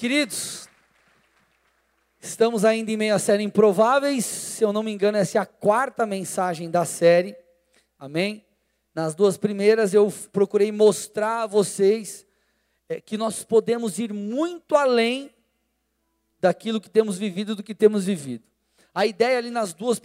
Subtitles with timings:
[0.00, 0.66] Queridos,
[2.18, 4.24] estamos ainda em meio à série Improváveis.
[4.24, 7.36] Se eu não me engano, essa é a quarta mensagem da série.
[7.98, 8.42] Amém?
[8.94, 12.26] Nas duas primeiras eu procurei mostrar a vocês
[12.88, 15.30] é, que nós podemos ir muito além
[16.40, 18.44] daquilo que temos vivido, do que temos vivido.
[18.94, 20.00] A ideia ali nas duas,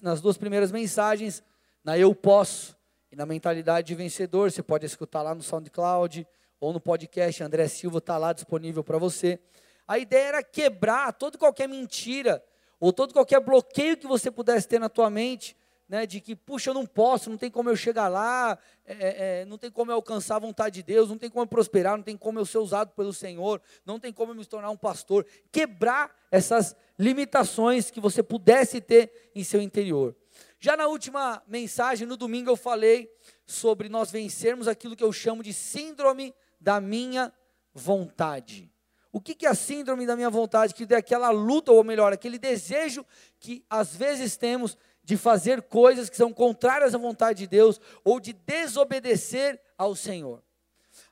[0.00, 1.42] nas duas primeiras mensagens,
[1.84, 2.74] na Eu Posso
[3.12, 6.26] e na mentalidade de vencedor, você pode escutar lá no SoundCloud
[6.60, 9.38] ou no podcast, André Silva está lá disponível para você.
[9.86, 12.42] A ideia era quebrar todo qualquer mentira,
[12.80, 15.56] ou todo qualquer bloqueio que você pudesse ter na tua mente,
[15.88, 19.40] né, de que, puxa, eu não posso, não tem como eu chegar lá, é, é,
[19.40, 21.96] é, não tem como eu alcançar a vontade de Deus, não tem como eu prosperar,
[21.96, 24.76] não tem como eu ser usado pelo Senhor, não tem como eu me tornar um
[24.76, 25.24] pastor.
[25.52, 30.16] Quebrar essas limitações que você pudesse ter em seu interior.
[30.58, 33.08] Já na última mensagem, no domingo, eu falei
[33.46, 37.32] sobre nós vencermos aquilo que eu chamo de síndrome da minha
[37.74, 38.72] vontade.
[39.12, 40.74] O que é a síndrome da minha vontade?
[40.74, 43.04] Que é aquela luta, ou melhor, aquele desejo
[43.40, 48.20] que às vezes temos de fazer coisas que são contrárias à vontade de Deus ou
[48.20, 50.42] de desobedecer ao Senhor.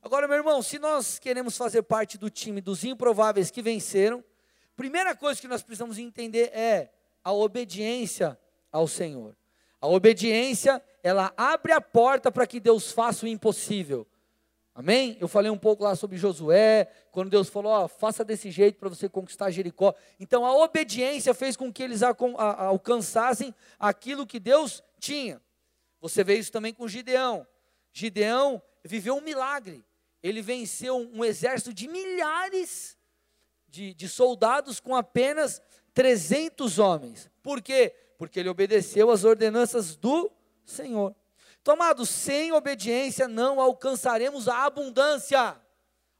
[0.02, 4.22] Agora, meu irmão, se nós queremos fazer parte do time dos improváveis que venceram,
[4.76, 6.90] primeira coisa que nós precisamos entender é
[7.22, 8.38] a obediência
[8.70, 9.36] ao Senhor.
[9.80, 14.06] A obediência, ela abre a porta para que Deus faça o impossível.
[14.74, 15.16] Amém?
[15.20, 18.88] Eu falei um pouco lá sobre Josué, quando Deus falou, ó, faça desse jeito para
[18.88, 19.94] você conquistar Jericó.
[20.18, 25.40] Então a obediência fez com que eles alcançassem aquilo que Deus tinha.
[26.00, 27.46] Você vê isso também com Gideão.
[27.92, 29.84] Gideão viveu um milagre.
[30.20, 32.98] Ele venceu um exército de milhares
[33.68, 37.30] de, de soldados com apenas 300 homens.
[37.42, 37.94] Por quê?
[38.18, 40.32] Porque ele obedeceu às ordenanças do
[40.64, 41.14] Senhor.
[41.64, 45.58] Tomados, sem obediência não alcançaremos a abundância.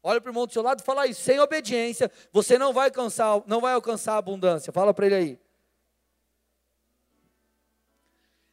[0.02, 1.20] Olha para o irmão do seu lado e fala isso.
[1.20, 4.72] Sem obediência, você não vai alcançar, não vai alcançar a abundância.
[4.72, 5.40] Fala para ele aí.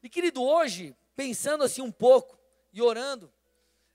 [0.03, 2.37] E querido, hoje, pensando assim um pouco
[2.73, 3.31] e orando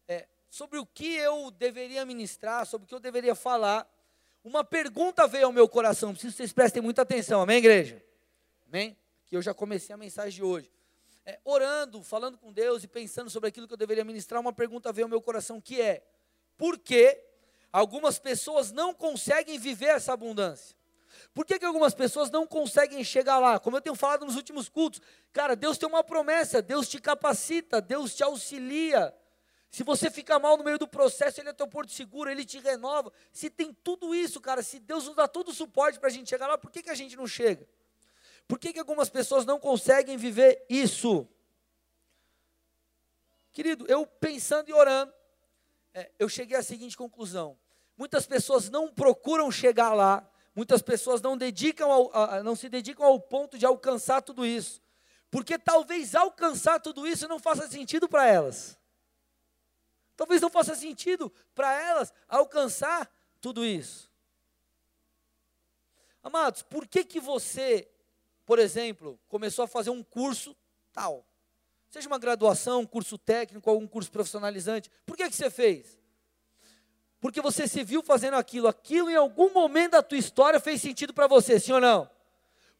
[0.08, 3.86] é, sobre o que eu deveria ministrar, sobre o que eu deveria falar,
[4.42, 6.12] uma pergunta veio ao meu coração.
[6.12, 7.42] Preciso que vocês prestem muita atenção.
[7.42, 8.02] Amém, igreja?
[8.66, 8.96] Amém?
[9.26, 10.75] Que eu já comecei a mensagem de hoje
[11.26, 14.92] é, orando, falando com Deus e pensando sobre aquilo que eu deveria ministrar, uma pergunta
[14.92, 16.06] veio ao meu coração que é:
[16.56, 17.20] por que
[17.72, 20.76] algumas pessoas não conseguem viver essa abundância?
[21.34, 23.58] Por que, que algumas pessoas não conseguem chegar lá?
[23.58, 25.00] Como eu tenho falado nos últimos cultos,
[25.32, 29.14] cara, Deus tem uma promessa, Deus te capacita, Deus te auxilia.
[29.70, 32.58] Se você fica mal no meio do processo, Ele é teu porto seguro, Ele te
[32.58, 33.12] renova.
[33.32, 36.28] Se tem tudo isso, cara, se Deus nos dá todo o suporte para a gente
[36.28, 37.66] chegar lá, por que, que a gente não chega?
[38.48, 41.28] Por que, que algumas pessoas não conseguem viver isso?
[43.52, 45.12] Querido, eu pensando e orando,
[45.94, 47.58] é, eu cheguei à seguinte conclusão:
[47.96, 53.04] muitas pessoas não procuram chegar lá, muitas pessoas não, dedicam ao, a, não se dedicam
[53.06, 54.80] ao ponto de alcançar tudo isso,
[55.30, 58.78] porque talvez alcançar tudo isso não faça sentido para elas.
[60.16, 64.10] Talvez não faça sentido para elas alcançar tudo isso.
[66.22, 67.88] Amados, por que que você
[68.46, 70.56] por exemplo, começou a fazer um curso
[70.92, 71.26] tal.
[71.90, 74.88] Seja uma graduação, um curso técnico, algum curso profissionalizante.
[75.04, 75.98] Por que, que você fez?
[77.20, 78.68] Porque você se viu fazendo aquilo.
[78.68, 82.08] Aquilo em algum momento da tua história fez sentido para você, sim ou não?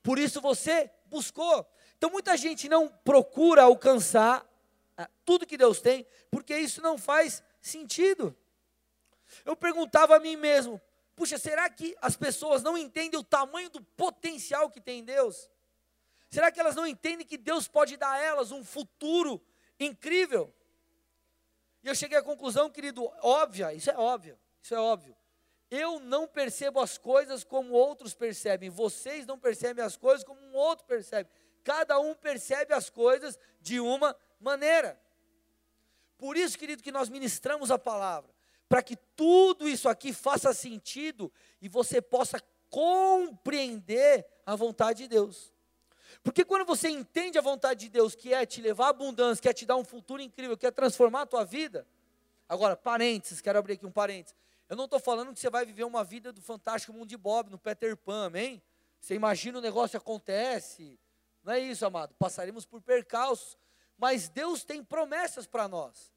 [0.04, 1.66] Por isso você buscou.
[1.98, 4.46] Então muita gente não procura alcançar
[4.96, 8.36] ah, tudo que Deus tem, porque isso não faz sentido.
[9.44, 10.80] Eu perguntava a mim mesmo:
[11.16, 15.50] puxa, será que as pessoas não entendem o tamanho do potencial que tem em Deus?
[16.36, 19.40] Será que elas não entendem que Deus pode dar a elas um futuro
[19.80, 20.54] incrível?
[21.82, 25.16] E eu cheguei à conclusão, querido, óbvia, isso é óbvio, isso é óbvio.
[25.70, 30.52] Eu não percebo as coisas como outros percebem, vocês não percebem as coisas como um
[30.52, 31.30] outro percebe.
[31.64, 35.00] Cada um percebe as coisas de uma maneira.
[36.18, 38.30] Por isso, querido, que nós ministramos a palavra,
[38.68, 41.32] para que tudo isso aqui faça sentido
[41.62, 42.38] e você possa
[42.68, 45.55] compreender a vontade de Deus.
[46.22, 49.48] Porque quando você entende a vontade de Deus, que é te levar à abundância, que
[49.48, 51.86] é te dar um futuro incrível, que é transformar a tua vida.
[52.48, 54.34] Agora, parênteses, quero abrir aqui um parênteses.
[54.68, 57.50] Eu não estou falando que você vai viver uma vida do fantástico mundo de Bob,
[57.50, 58.62] no Peter Pan, amém?
[59.00, 60.98] Você imagina o negócio acontece.
[61.44, 62.14] Não é isso, amado.
[62.18, 63.56] Passaremos por percalços.
[63.96, 66.12] Mas Deus tem promessas para nós.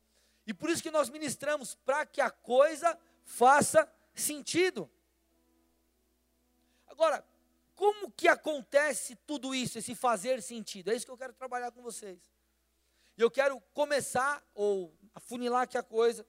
[0.45, 4.89] E por isso que nós ministramos para que a coisa faça sentido.
[6.87, 7.23] Agora,
[7.79, 10.91] como que acontece tudo isso, esse fazer sentido?
[10.91, 12.19] É isso que eu quero trabalhar com vocês.
[13.17, 16.27] E eu quero começar, ou afunilar aqui a coisa,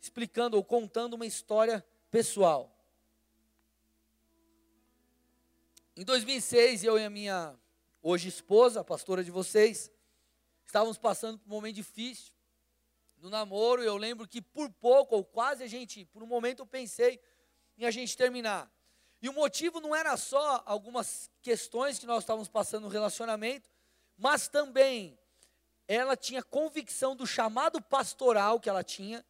[0.00, 2.76] explicando ou contando uma história pessoal.
[5.96, 7.56] Em 2006, eu e a minha
[8.02, 9.92] hoje esposa, a pastora de vocês,
[10.66, 12.32] estávamos passando por um momento difícil
[13.18, 13.84] no namoro.
[13.84, 17.20] Eu lembro que por pouco, ou quase a gente, por um momento eu pensei
[17.76, 18.68] em a gente terminar.
[19.20, 23.68] E o motivo não era só algumas questões que nós estávamos passando no relacionamento,
[24.16, 25.18] mas também
[25.88, 29.24] ela tinha convicção do chamado pastoral que ela tinha,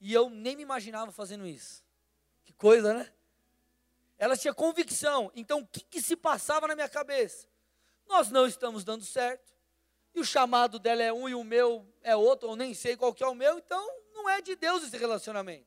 [0.00, 1.84] e eu nem me imaginava fazendo isso.
[2.44, 3.12] Que coisa, né?
[4.16, 5.30] Ela tinha convicção.
[5.34, 7.46] Então, o que, que se passava na minha cabeça?
[8.08, 9.52] Nós não estamos dando certo.
[10.14, 13.14] E o chamado dela é um e o meu é outro, ou nem sei qual
[13.14, 15.66] que é o meu, então não é de Deus esse relacionamento.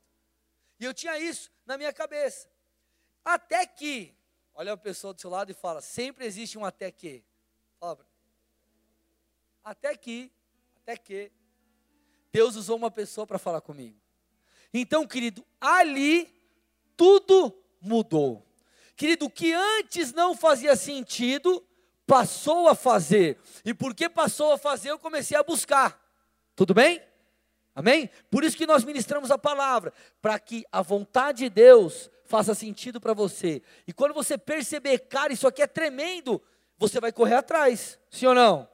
[0.80, 2.50] E eu tinha isso na minha cabeça.
[3.24, 4.16] Até que,
[4.54, 7.24] olha a pessoa do seu lado e fala, sempre existe um até que.
[7.80, 8.06] Fala
[9.64, 10.32] até que,
[10.78, 11.32] até que,
[12.32, 14.00] Deus usou uma pessoa para falar comigo.
[14.74, 16.34] Então, querido, ali
[16.96, 18.46] tudo mudou.
[18.96, 21.66] Querido, o que antes não fazia sentido,
[22.06, 23.40] passou a fazer.
[23.66, 26.00] E porque passou a fazer, eu comecei a buscar.
[26.56, 27.02] Tudo bem?
[27.74, 28.10] Amém?
[28.30, 33.02] Por isso que nós ministramos a palavra, para que a vontade de Deus faça sentido
[33.02, 33.62] para você.
[33.86, 36.42] E quando você perceber, cara, isso aqui é tremendo,
[36.78, 38.00] você vai correr atrás.
[38.10, 38.70] Sim ou não?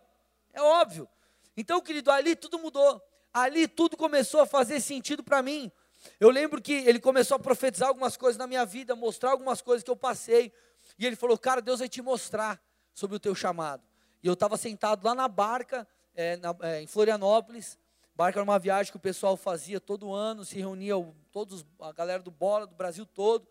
[0.54, 1.10] É óbvio.
[1.58, 3.02] Então, querido, ali tudo mudou.
[3.34, 5.72] Ali tudo começou a fazer sentido para mim.
[6.20, 9.84] Eu lembro que ele começou a profetizar algumas coisas na minha vida, mostrar algumas coisas
[9.84, 10.54] que eu passei.
[11.00, 12.62] E ele falou: Cara, Deus vai te mostrar
[12.94, 13.82] sobre o teu chamado.
[14.22, 17.78] E eu estava sentado lá na barca, é, na, é, em Florianópolis.
[18.18, 20.96] Barca era uma viagem que o pessoal fazia todo ano, se reunia
[21.32, 23.48] todos, a galera do bola, do Brasil todo.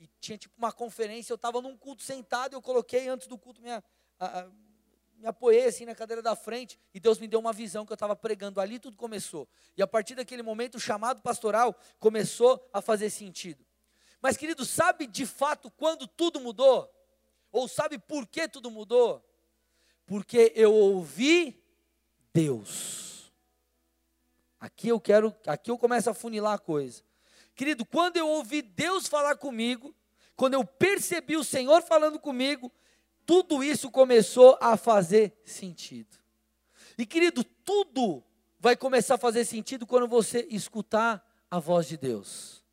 [0.00, 1.34] E tinha tipo uma conferência.
[1.34, 3.84] Eu estava num culto sentado, eu coloquei antes do culto minha.
[4.18, 4.46] A, a,
[5.18, 7.94] me apoiei assim na cadeira da frente e Deus me deu uma visão que eu
[7.94, 8.58] estava pregando.
[8.58, 9.46] Ali tudo começou.
[9.76, 13.66] E a partir daquele momento, o chamado pastoral começou a fazer sentido.
[14.22, 16.90] Mas, querido, sabe de fato quando tudo mudou?
[17.52, 19.22] Ou sabe por que tudo mudou?
[20.06, 21.62] Porque eu ouvi
[22.32, 23.15] Deus.
[24.66, 27.00] Aqui eu quero, aqui eu começo a funilar a coisa.
[27.54, 29.94] Querido, quando eu ouvi Deus falar comigo,
[30.34, 32.72] quando eu percebi o Senhor falando comigo,
[33.24, 36.18] tudo isso começou a fazer sentido.
[36.98, 38.24] E querido, tudo
[38.58, 42.64] vai começar a fazer sentido quando você escutar a voz de Deus.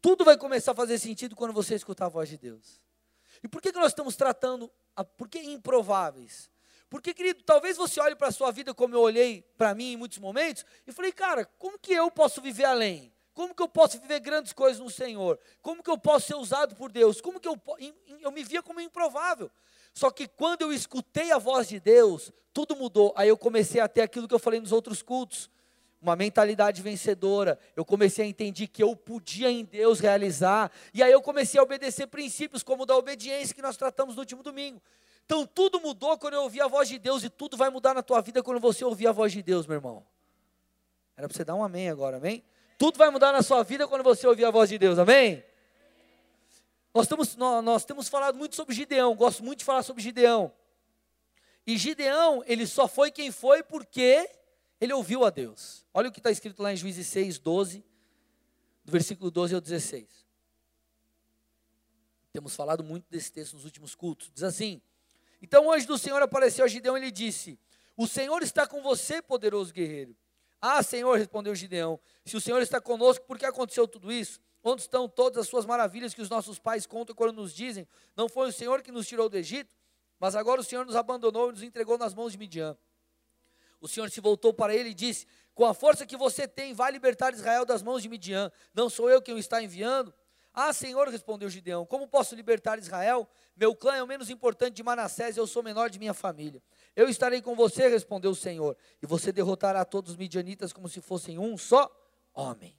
[0.00, 2.80] Tudo vai começar a fazer sentido quando você escutar a voz de Deus.
[3.42, 6.48] E por que, que nós estamos tratando, a, por que improváveis?
[6.90, 9.96] Porque, querido, talvez você olhe para a sua vida como eu olhei para mim em
[9.96, 13.12] muitos momentos e falei, cara, como que eu posso viver além?
[13.32, 15.38] Como que eu posso viver grandes coisas no Senhor?
[15.62, 17.20] Como que eu posso ser usado por Deus?
[17.20, 17.56] Como que eu,
[18.20, 19.48] eu me via como improvável?
[19.94, 23.14] Só que quando eu escutei a voz de Deus, tudo mudou.
[23.16, 25.48] Aí eu comecei a ter aquilo que eu falei nos outros cultos,
[26.02, 27.56] uma mentalidade vencedora.
[27.76, 30.72] Eu comecei a entender que eu podia em Deus realizar.
[30.92, 34.42] E aí eu comecei a obedecer princípios como da obediência que nós tratamos no último
[34.42, 34.82] domingo.
[35.30, 38.02] Então tudo mudou quando eu ouvi a voz de Deus e tudo vai mudar na
[38.02, 40.04] tua vida quando você ouvir a voz de Deus, meu irmão.
[41.16, 42.42] Era para você dar um amém agora, amém?
[42.76, 45.44] Tudo vai mudar na sua vida quando você ouvir a voz de Deus, amém?
[46.92, 50.52] Nós, estamos, nós, nós temos falado muito sobre Gideão, gosto muito de falar sobre Gideão.
[51.64, 54.28] E Gideão, ele só foi quem foi porque
[54.80, 55.86] ele ouviu a Deus.
[55.94, 57.84] Olha o que está escrito lá em Juízes 6, 12,
[58.84, 60.08] do versículo 12 ao 16.
[62.32, 64.28] Temos falado muito desse texto nos últimos cultos.
[64.34, 64.82] Diz assim:
[65.40, 67.58] Então o anjo do Senhor apareceu a Gideão e lhe disse:
[67.96, 70.16] O Senhor está com você, poderoso guerreiro.
[70.60, 74.38] Ah, Senhor, respondeu Gideão: Se o Senhor está conosco, por que aconteceu tudo isso?
[74.62, 78.28] Onde estão todas as suas maravilhas que os nossos pais contam quando nos dizem: Não
[78.28, 79.74] foi o Senhor que nos tirou do Egito,
[80.18, 82.76] mas agora o Senhor nos abandonou e nos entregou nas mãos de Midian.
[83.80, 86.92] O Senhor se voltou para ele e disse: Com a força que você tem, vai
[86.92, 88.52] libertar Israel das mãos de Midian.
[88.74, 90.12] Não sou eu quem o está enviando?
[90.52, 93.28] Ah, Senhor, respondeu Gideão: Como posso libertar Israel?
[93.56, 96.62] Meu clã é o menos importante de Manassés eu sou menor de minha família.
[96.96, 101.00] Eu estarei com você, respondeu o Senhor, e você derrotará todos os midianitas como se
[101.00, 101.90] fossem um só
[102.34, 102.76] homem.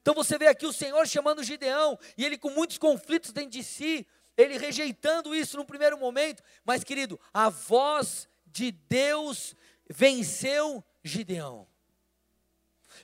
[0.00, 3.62] Então você vê aqui o Senhor chamando Gideão, e ele com muitos conflitos dentro de
[3.62, 9.54] si, ele rejeitando isso no primeiro momento, mas querido, a voz de Deus
[9.90, 11.66] venceu Gideão.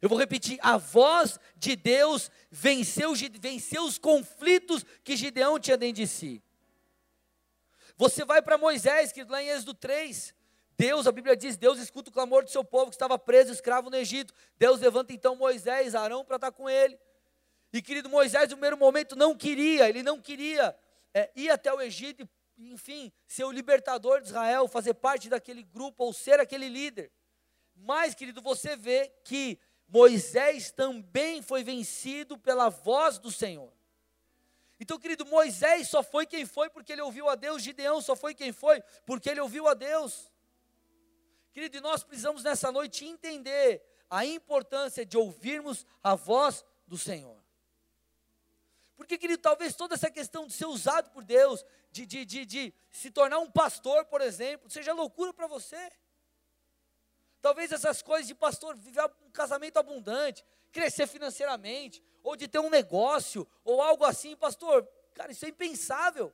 [0.01, 6.03] Eu vou repetir: a voz de Deus venceu, venceu os conflitos que Gideão tinha dentro
[6.03, 6.43] de si.
[7.97, 10.35] Você vai para Moisés, que lá em Êxodo 3,
[10.77, 13.89] Deus, a Bíblia diz, Deus escuta o clamor do seu povo que estava preso, escravo
[13.89, 14.35] no Egito.
[14.59, 16.99] Deus levanta então Moisés, Arão para estar com ele.
[17.73, 20.77] E querido Moisés, no primeiro momento, não queria, ele não queria
[21.13, 25.63] é, ir até o Egito e, enfim, ser o libertador de Israel, fazer parte daquele
[25.63, 27.11] grupo ou ser aquele líder.
[27.75, 33.73] Mas, querido, você vê que Moisés também foi vencido pela voz do Senhor.
[34.81, 38.35] Então, querido, Moisés só foi quem foi porque ele ouviu a Deus, Gideão só foi
[38.35, 40.31] quem foi porque ele ouviu a Deus.
[41.53, 47.43] Querido, e nós precisamos nessa noite entender a importância de ouvirmos a voz do Senhor.
[48.97, 52.75] Porque, querido, talvez toda essa questão de ser usado por Deus, de, de, de, de
[52.91, 55.91] se tornar um pastor, por exemplo, seja loucura para você.
[57.45, 62.71] Talvez essas coisas de pastor, viver um casamento abundante, crescer financeiramente, ou de ter um
[62.71, 66.33] negócio, ou algo assim, pastor, cara, isso é impensável.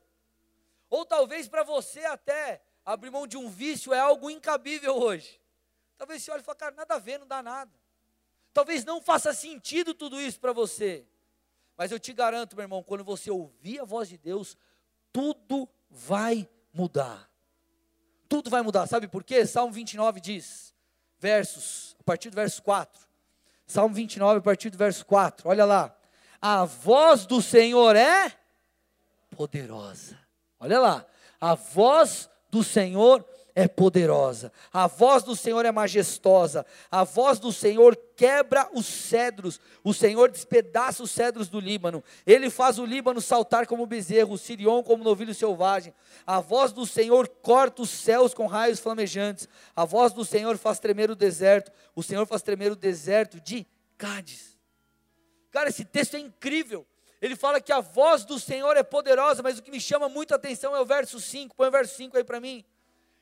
[0.89, 5.41] Ou talvez para você até abrir mão de um vício é algo incabível hoje.
[5.99, 7.73] Talvez você olhe e fale, cara, nada a ver, não dá nada.
[8.53, 11.05] Talvez não faça sentido tudo isso para você.
[11.77, 14.57] Mas eu te garanto, meu irmão, quando você ouvir a voz de Deus,
[15.13, 17.29] tudo vai mudar.
[18.29, 18.87] Tudo vai mudar.
[18.87, 19.45] Sabe por quê?
[19.45, 20.70] Salmo 29 diz,
[21.21, 23.01] versos, a partir do verso 4.
[23.67, 25.49] Salmo 29, a partir do verso 4.
[25.49, 25.95] Olha lá.
[26.43, 28.33] A voz do Senhor é
[29.37, 30.19] poderosa.
[30.59, 31.07] Olha lá.
[31.41, 34.53] A voz do Senhor é poderosa.
[34.73, 36.65] A voz do Senhor é majestosa.
[36.91, 39.61] A voz do Senhor quebra os cedros.
[39.83, 42.03] O Senhor despedaça os cedros do Líbano.
[42.27, 45.95] Ele faz o Líbano saltar como bezerro, o Sirion como novilho selvagem.
[46.27, 49.49] A voz do Senhor corta os céus com raios flamejantes.
[49.75, 51.73] A voz do Senhor faz tremer o deserto.
[51.95, 53.67] O Senhor faz tremer o deserto de
[53.99, 54.59] Cádiz.
[55.51, 56.87] Cara, esse texto é incrível.
[57.21, 60.33] Ele fala que a voz do Senhor é poderosa, mas o que me chama muito
[60.33, 61.55] a atenção é o verso 5.
[61.55, 62.65] Põe o verso 5 aí para mim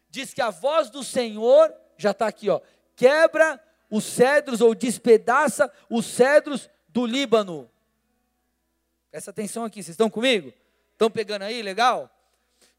[0.09, 2.61] diz que a voz do Senhor, já está aqui, ó,
[2.97, 7.71] quebra os cedros ou despedaça os cedros do Líbano.
[9.11, 10.53] Presta atenção aqui, vocês estão comigo?
[10.93, 12.11] Estão pegando aí, legal?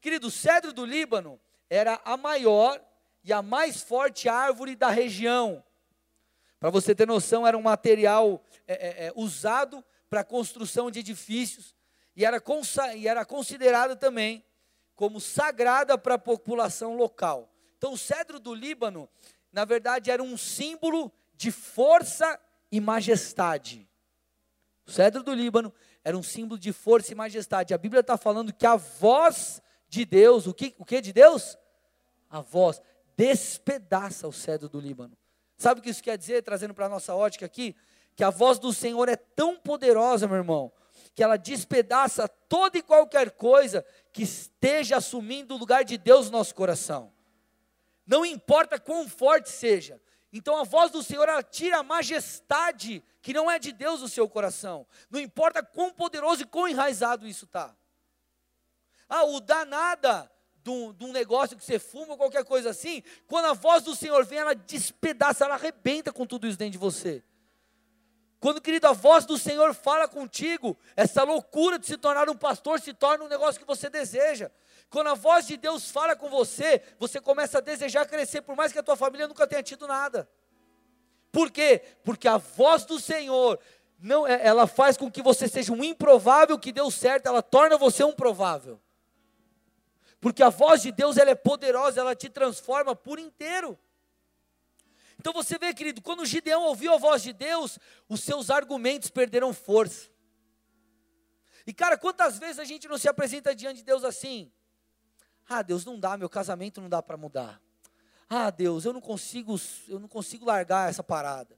[0.00, 2.80] Querido, o cedro do Líbano era a maior
[3.24, 5.62] e a mais forte árvore da região.
[6.58, 11.00] Para você ter noção, era um material é, é, é usado para a construção de
[11.00, 11.74] edifícios
[12.14, 12.42] e era,
[12.96, 14.44] e era considerado também
[15.00, 17.50] como sagrada para a população local.
[17.78, 19.08] Então, o cedro do Líbano,
[19.50, 22.38] na verdade, era um símbolo de força
[22.70, 23.88] e majestade.
[24.86, 25.72] O cedro do Líbano
[26.04, 27.72] era um símbolo de força e majestade.
[27.72, 31.56] A Bíblia está falando que a voz de Deus, o que, o que de Deus?
[32.28, 32.82] A voz
[33.16, 35.16] despedaça o cedro do Líbano.
[35.56, 37.74] Sabe o que isso quer dizer, trazendo para a nossa ótica aqui?
[38.14, 40.70] Que a voz do Senhor é tão poderosa, meu irmão,
[41.14, 46.38] que ela despedaça toda e qualquer coisa que esteja assumindo o lugar de Deus no
[46.38, 47.12] nosso coração.
[48.06, 50.00] Não importa quão forte seja.
[50.32, 54.08] Então a voz do Senhor ela tira a majestade que não é de Deus no
[54.08, 54.86] seu coração.
[55.10, 57.76] Não importa quão poderoso e quão enraizado isso está.
[59.08, 60.30] Ah, o danada
[60.62, 64.24] de um negócio que você fuma ou qualquer coisa assim, quando a voz do Senhor
[64.24, 67.24] vem, ela despedaça, ela arrebenta com tudo isso dentro de você.
[68.40, 72.80] Quando, querido, a voz do Senhor fala contigo, essa loucura de se tornar um pastor
[72.80, 74.50] se torna um negócio que você deseja.
[74.88, 78.72] Quando a voz de Deus fala com você, você começa a desejar crescer, por mais
[78.72, 80.28] que a tua família nunca tenha tido nada.
[81.30, 81.82] Por quê?
[82.02, 83.60] Porque a voz do Senhor
[84.00, 87.76] não, é, ela faz com que você seja um improvável que deu certo, ela torna
[87.76, 88.80] você um provável.
[90.18, 93.78] Porque a voz de Deus ela é poderosa, ela te transforma por inteiro.
[95.20, 99.52] Então você vê, querido, quando Gideão ouviu a voz de Deus, os seus argumentos perderam
[99.52, 100.08] força.
[101.66, 104.50] E cara, quantas vezes a gente não se apresenta diante de Deus assim?
[105.46, 107.60] Ah, Deus, não dá, meu casamento não dá para mudar.
[108.30, 111.54] Ah, Deus, eu não consigo, eu não consigo largar essa parada.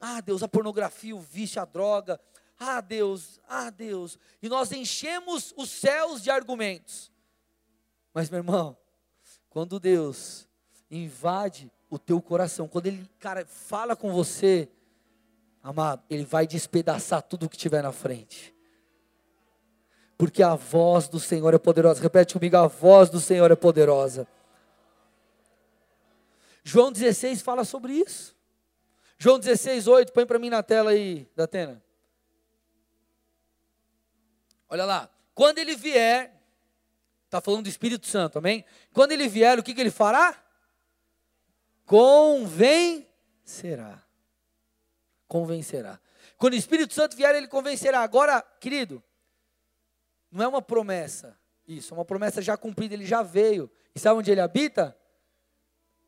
[0.00, 2.18] Ah, Deus, a pornografia, o vício, a droga.
[2.58, 4.18] Ah, Deus, ah, Deus.
[4.40, 7.12] E nós enchemos os céus de argumentos.
[8.14, 8.74] Mas, meu irmão,
[9.50, 10.48] quando Deus
[10.90, 12.66] invade o teu coração.
[12.66, 14.66] Quando ele, cara, fala com você,
[15.62, 18.54] amado, ele vai despedaçar tudo que tiver na frente.
[20.16, 22.00] Porque a voz do Senhor é poderosa.
[22.00, 24.26] Repete comigo, a voz do Senhor é poderosa.
[26.64, 28.34] João 16 fala sobre isso.
[29.18, 31.82] João 16, 8, põe para mim na tela aí, da Atena.
[34.66, 35.10] Olha lá.
[35.34, 36.40] Quando ele vier,
[37.26, 38.64] está falando do Espírito Santo, amém?
[38.94, 40.42] Quando ele vier, o que, que ele fará?
[41.86, 44.02] Convencerá.
[45.28, 46.00] Convencerá.
[46.36, 48.00] Quando o Espírito Santo vier, ele convencerá.
[48.00, 49.02] Agora, querido,
[50.30, 51.38] não é uma promessa.
[51.66, 53.70] Isso, é uma promessa já cumprida, ele já veio.
[53.94, 54.96] E sabe onde ele habita?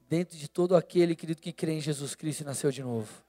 [0.09, 3.25] Dentro de todo aquele, querido, que crê em Jesus Cristo e nasceu de novo.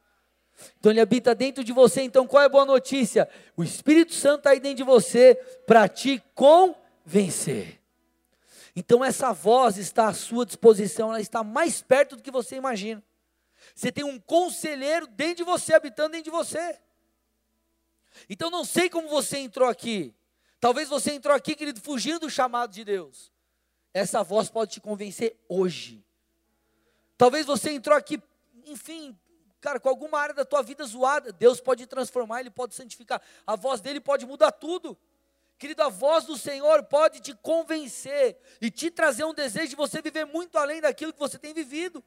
[0.79, 2.01] Então ele habita dentro de você.
[2.01, 3.29] Então qual é a boa notícia?
[3.55, 5.35] O Espírito Santo está aí dentro de você
[5.67, 7.81] para te convencer.
[8.75, 13.01] Então essa voz está à sua disposição, ela está mais perto do que você imagina.
[13.73, 16.79] Você tem um conselheiro dentro de você, habitando dentro de você.
[18.29, 20.13] Então não sei como você entrou aqui.
[20.59, 23.31] Talvez você entrou aqui, querido, fugindo do chamado de Deus.
[23.93, 26.03] Essa voz pode te convencer hoje.
[27.17, 28.21] Talvez você entrou aqui,
[28.65, 29.17] enfim,
[29.61, 31.31] cara, com alguma área da tua vida zoada.
[31.31, 33.21] Deus pode transformar, Ele pode santificar.
[33.47, 34.97] A voz dele pode mudar tudo.
[35.57, 40.01] Querido, a voz do Senhor pode te convencer e te trazer um desejo de você
[40.01, 42.03] viver muito além daquilo que você tem vivido.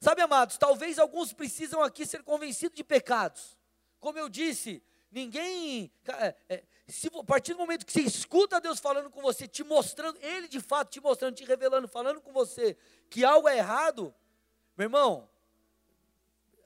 [0.00, 3.56] Sabe, amados, talvez alguns precisam aqui ser convencidos de pecados.
[4.00, 5.92] Como eu disse, ninguém.
[6.18, 9.62] É, é, se, a partir do momento que você escuta Deus falando com você, te
[9.62, 12.76] mostrando, Ele de fato te mostrando, te revelando, falando com você
[13.08, 14.14] que algo é errado,
[14.76, 15.28] meu irmão,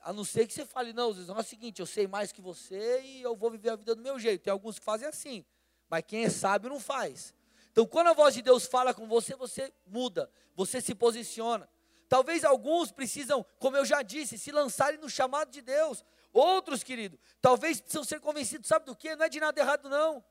[0.07, 3.01] a não ser que você fale, não, é o seguinte, eu sei mais que você
[3.01, 4.41] e eu vou viver a vida do meu jeito.
[4.41, 5.43] Tem alguns que fazem assim,
[5.89, 7.33] mas quem é sábio não faz.
[7.73, 11.67] Então, quando a voz de Deus fala com você, você muda, você se posiciona.
[12.07, 16.05] Talvez alguns precisam, como eu já disse, se lançarem no chamado de Deus.
[16.31, 19.13] Outros, querido, talvez precisam ser convencidos, sabe do que?
[19.13, 20.23] Não é de nada errado, não.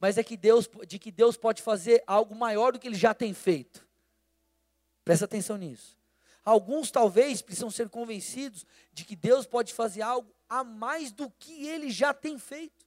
[0.00, 3.12] Mas é que Deus, de que Deus pode fazer algo maior do que Ele já
[3.12, 3.86] tem feito.
[5.04, 5.97] Presta atenção nisso.
[6.48, 8.64] Alguns talvez precisam ser convencidos
[8.94, 12.86] de que Deus pode fazer algo a mais do que ele já tem feito.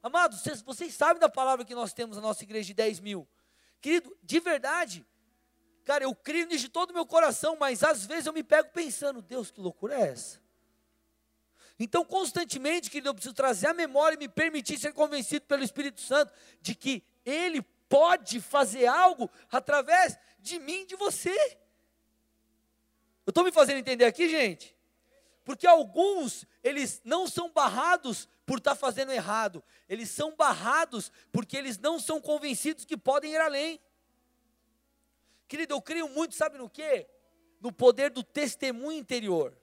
[0.00, 3.28] Amados, vocês, vocês sabem da palavra que nós temos na nossa igreja de 10 mil.
[3.80, 5.04] Querido, de verdade,
[5.84, 8.68] cara, eu creio nisso de todo o meu coração, mas às vezes eu me pego
[8.72, 10.40] pensando, Deus, que loucura é essa?
[11.80, 16.00] Então, constantemente, querido, eu preciso trazer a memória e me permitir ser convencido pelo Espírito
[16.00, 16.32] Santo
[16.62, 21.58] de que Ele pode fazer algo através de mim, de você.
[23.28, 24.74] Eu estou me fazendo entender aqui, gente?
[25.44, 31.54] Porque alguns, eles não são barrados por estar tá fazendo errado, eles são barrados porque
[31.54, 33.78] eles não são convencidos que podem ir além.
[35.46, 37.06] Querido, eu creio muito, sabe no quê?
[37.60, 39.54] No poder do testemunho interior.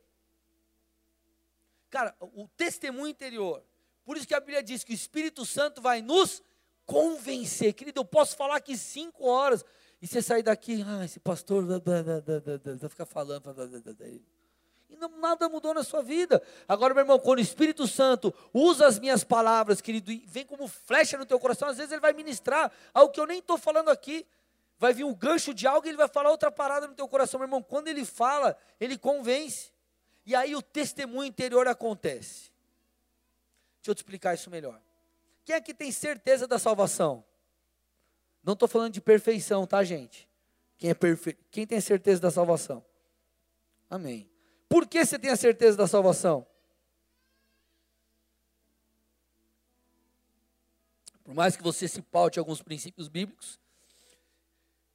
[1.90, 3.66] Cara, o testemunho interior.
[4.04, 6.44] Por isso que a Bíblia diz que o Espírito Santo vai nos
[6.86, 7.74] convencer.
[7.74, 9.66] Querido, eu posso falar aqui cinco horas.
[10.02, 13.44] E você sair daqui, ah, esse pastor vai ficar falando.
[14.90, 16.42] E não, nada mudou na sua vida.
[16.68, 20.68] Agora, meu irmão, quando o Espírito Santo usa as minhas palavras, querido, e vem como
[20.68, 23.90] flecha no teu coração, às vezes ele vai ministrar algo que eu nem estou falando
[23.90, 24.26] aqui.
[24.78, 27.40] Vai vir um gancho de algo e ele vai falar outra parada no teu coração,
[27.40, 27.64] meu irmão.
[27.64, 29.72] Quando ele fala, ele convence.
[30.26, 32.52] E aí o testemunho interior acontece.
[33.78, 34.82] Deixa eu te explicar isso melhor.
[35.46, 37.24] Quem aqui tem certeza da salvação?
[38.46, 40.30] Não estou falando de perfeição, tá, gente?
[40.78, 41.44] Quem é perfeito?
[41.50, 42.86] Quem tem certeza da salvação?
[43.90, 44.30] Amém.
[44.70, 46.46] Por que você tem a certeza da salvação?
[51.24, 53.60] Por mais que você se paute alguns princípios bíblicos,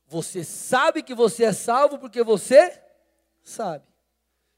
[0.06, 2.80] você sabe que você é salvo porque você
[3.42, 3.84] sabe.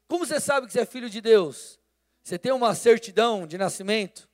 [0.07, 1.79] Como você sabe que você é filho de Deus?
[2.23, 4.29] Você tem uma certidão de nascimento?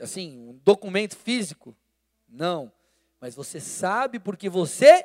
[0.00, 1.76] Assim, um documento físico?
[2.28, 2.73] Não
[3.24, 5.02] mas você sabe porque você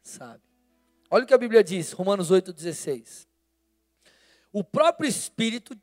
[0.00, 0.42] sabe.
[1.10, 3.28] Olha o que a Bíblia diz, Romanos 8,16.
[4.50, 5.78] O próprio Espírito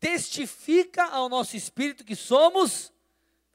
[0.00, 2.92] testifica ao nosso espírito que somos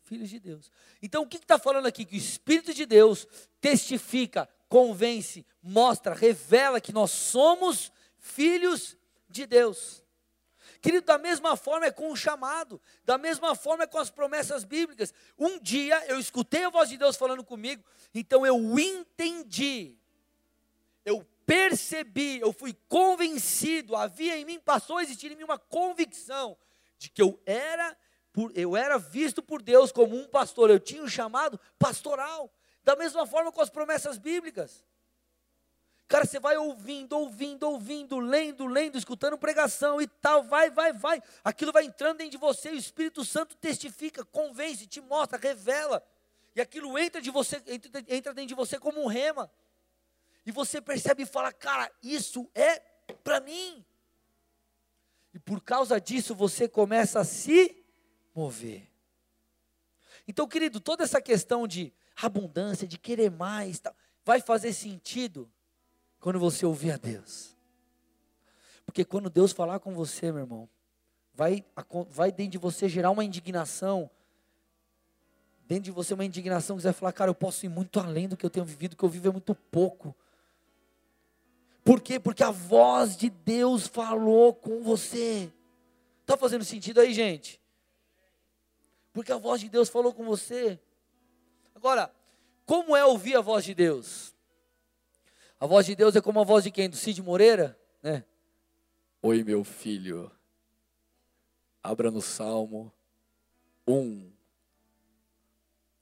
[0.03, 0.71] filhos de Deus.
[1.01, 2.05] Então o que está falando aqui?
[2.05, 3.27] Que o Espírito de Deus
[3.59, 8.95] testifica, convence, mostra, revela que nós somos filhos
[9.27, 10.01] de Deus.
[10.81, 14.63] Querido, da mesma forma é com o chamado, da mesma forma é com as promessas
[14.63, 15.13] bíblicas.
[15.37, 19.97] Um dia eu escutei a voz de Deus falando comigo, então eu entendi,
[21.03, 26.57] eu percebi, eu fui convencido, havia em mim, passou a existir em mim uma convicção
[26.97, 27.97] de que eu era,
[28.53, 32.51] eu era visto por Deus como um pastor, eu tinha um chamado pastoral,
[32.83, 34.85] da mesma forma com as promessas bíblicas.
[36.07, 41.21] Cara, você vai ouvindo, ouvindo, ouvindo, lendo, lendo, escutando pregação e tal, vai, vai, vai.
[41.43, 46.01] Aquilo vai entrando dentro de você, o Espírito Santo testifica, convence, te mostra, revela.
[46.55, 49.51] E aquilo entra, de você, entra, entra dentro de você como um rema.
[50.45, 52.79] E você percebe e fala, cara, isso é
[53.21, 53.85] para mim.
[55.33, 57.85] E por causa disso você começa a se
[58.33, 58.89] mover.
[60.25, 63.81] Então, querido, toda essa questão de abundância, de querer mais,
[64.23, 65.51] vai fazer sentido
[66.19, 67.55] quando você ouvir a Deus.
[68.85, 70.69] Porque quando Deus falar com você, meu irmão,
[71.33, 71.63] vai,
[72.09, 74.09] vai dentro de você gerar uma indignação.
[75.67, 78.27] Dentro de você uma indignação que você vai falar, cara, eu posso ir muito além
[78.27, 80.15] do que eu tenho vivido, que eu vivo é muito pouco.
[81.83, 82.19] Por quê?
[82.19, 85.51] Porque a voz de Deus falou com você.
[86.21, 87.61] Está fazendo sentido aí, gente?
[89.13, 90.79] Porque a voz de Deus falou com você.
[91.73, 92.13] Agora,
[92.65, 94.35] como é ouvir a voz de Deus?
[95.59, 96.89] A voz de Deus é como a voz de quem?
[96.89, 97.77] Do Cid Moreira?
[98.01, 98.23] Né?
[99.21, 100.31] Oi, meu filho.
[101.81, 102.93] Abra no Salmo
[103.87, 104.31] 1,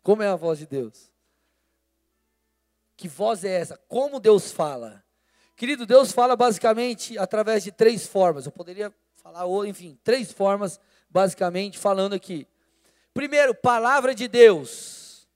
[0.02, 1.12] Como é a voz de Deus?
[2.98, 3.78] Que voz é essa?
[3.88, 5.04] Como Deus fala?
[5.56, 8.46] Querido, Deus fala basicamente através de três formas.
[8.46, 12.48] Eu poderia falar, enfim, três formas, basicamente, falando aqui.
[13.14, 15.28] Primeiro, palavra de Deus.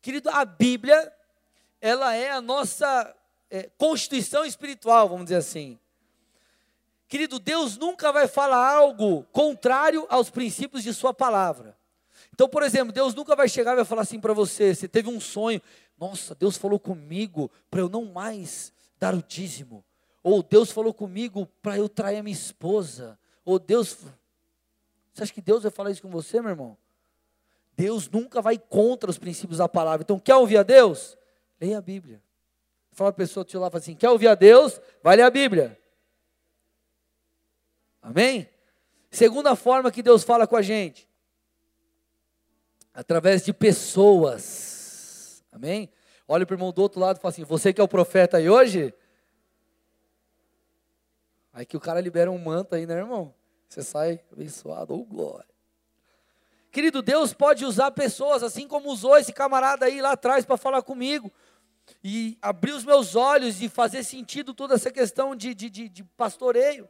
[0.00, 1.12] Querido, a Bíblia,
[1.80, 3.14] ela é a nossa
[3.54, 5.78] é, constituição espiritual, vamos dizer assim.
[7.06, 11.78] Querido, Deus nunca vai falar algo contrário aos princípios de Sua palavra.
[12.32, 15.08] Então, por exemplo, Deus nunca vai chegar e vai falar assim para você: você teve
[15.08, 15.62] um sonho,
[15.96, 19.84] nossa, Deus falou comigo para eu não mais dar o dízimo.
[20.20, 23.16] Ou Deus falou comigo para eu trair a minha esposa.
[23.44, 23.96] Ou Deus.
[25.12, 26.76] Você acha que Deus vai falar isso com você, meu irmão?
[27.76, 30.02] Deus nunca vai contra os princípios da palavra.
[30.02, 31.16] Então, quer ouvir a Deus?
[31.60, 32.23] Leia a Bíblia.
[32.94, 34.80] Fala a pessoa do seu lado fala assim: quer ouvir a Deus?
[35.02, 35.78] Vai ler a Bíblia.
[38.00, 38.48] Amém?
[39.10, 41.08] Segunda forma que Deus fala com a gente
[42.94, 45.44] através de pessoas.
[45.50, 45.92] Amém?
[46.28, 48.36] Olha para o irmão do outro lado e fala assim: Você que é o profeta
[48.36, 48.94] aí hoje?
[51.52, 53.34] Aí que o cara libera um manto aí, né, irmão?
[53.68, 55.54] Você sai abençoado, ou oh, glória.
[56.70, 60.82] Querido, Deus pode usar pessoas, assim como usou esse camarada aí lá atrás para falar
[60.82, 61.32] comigo.
[62.02, 66.04] E abrir os meus olhos e fazer sentido toda essa questão de, de, de, de
[66.04, 66.88] pastoreio.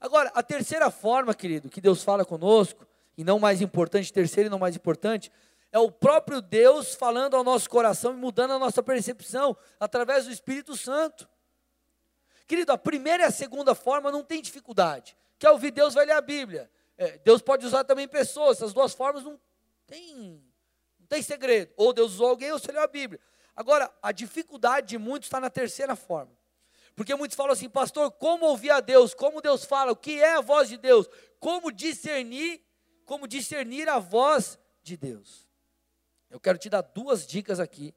[0.00, 4.50] Agora, a terceira forma, querido, que Deus fala conosco, e não mais importante, terceiro e
[4.50, 5.30] não mais importante,
[5.70, 10.32] é o próprio Deus falando ao nosso coração e mudando a nossa percepção através do
[10.32, 11.28] Espírito Santo.
[12.46, 15.16] Querido, a primeira e a segunda forma não tem dificuldade.
[15.38, 16.70] Quer ouvir Deus, vai ler a Bíblia.
[16.98, 19.40] É, Deus pode usar também pessoas, essas duas formas não
[19.86, 20.42] tem,
[21.00, 21.72] não tem segredo.
[21.76, 23.18] Ou Deus usou alguém ou você leu a Bíblia.
[23.54, 26.32] Agora, a dificuldade de muitos está na terceira forma.
[26.94, 29.14] Porque muitos falam assim, pastor, como ouvir a Deus?
[29.14, 29.92] Como Deus fala?
[29.92, 31.08] O que é a voz de Deus?
[31.38, 32.62] Como discernir
[33.04, 35.46] como discernir a voz de Deus.
[36.30, 37.94] Eu quero te dar duas dicas aqui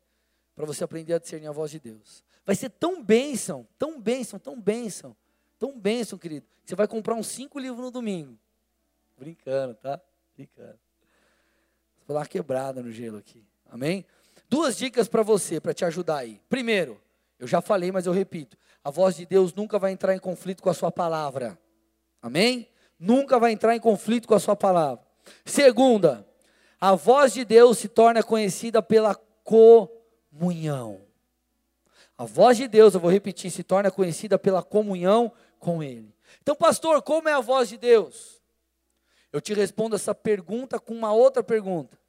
[0.56, 2.24] para você aprender a discernir a voz de Deus.
[2.46, 5.16] Vai ser tão bênção, tão bênção, tão bênção,
[5.58, 6.46] tão bênção, querido.
[6.66, 8.38] Você vai comprar uns cinco livros no domingo.
[9.18, 10.02] Brincando, tá?
[10.36, 10.80] Brincando.
[12.06, 13.44] Vou dar uma quebrada no gelo aqui.
[13.68, 14.06] Amém?
[14.50, 16.42] Duas dicas para você, para te ajudar aí.
[16.50, 17.02] Primeiro,
[17.40, 20.62] eu já falei, mas eu repito: a voz de Deus nunca vai entrar em conflito
[20.62, 21.58] com a sua palavra.
[22.22, 22.70] Amém?
[23.00, 25.04] Nunca vai entrar em conflito com a sua palavra.
[25.44, 26.28] Segunda,
[26.80, 31.02] a voz de Deus se torna conhecida pela comunhão.
[32.18, 36.16] A voz de Deus, eu vou repetir, se torna conhecida pela comunhão com Ele.
[36.42, 38.42] Então, pastor, como é a voz de Deus?
[39.34, 42.00] Eu te respondo essa pergunta com uma outra pergunta: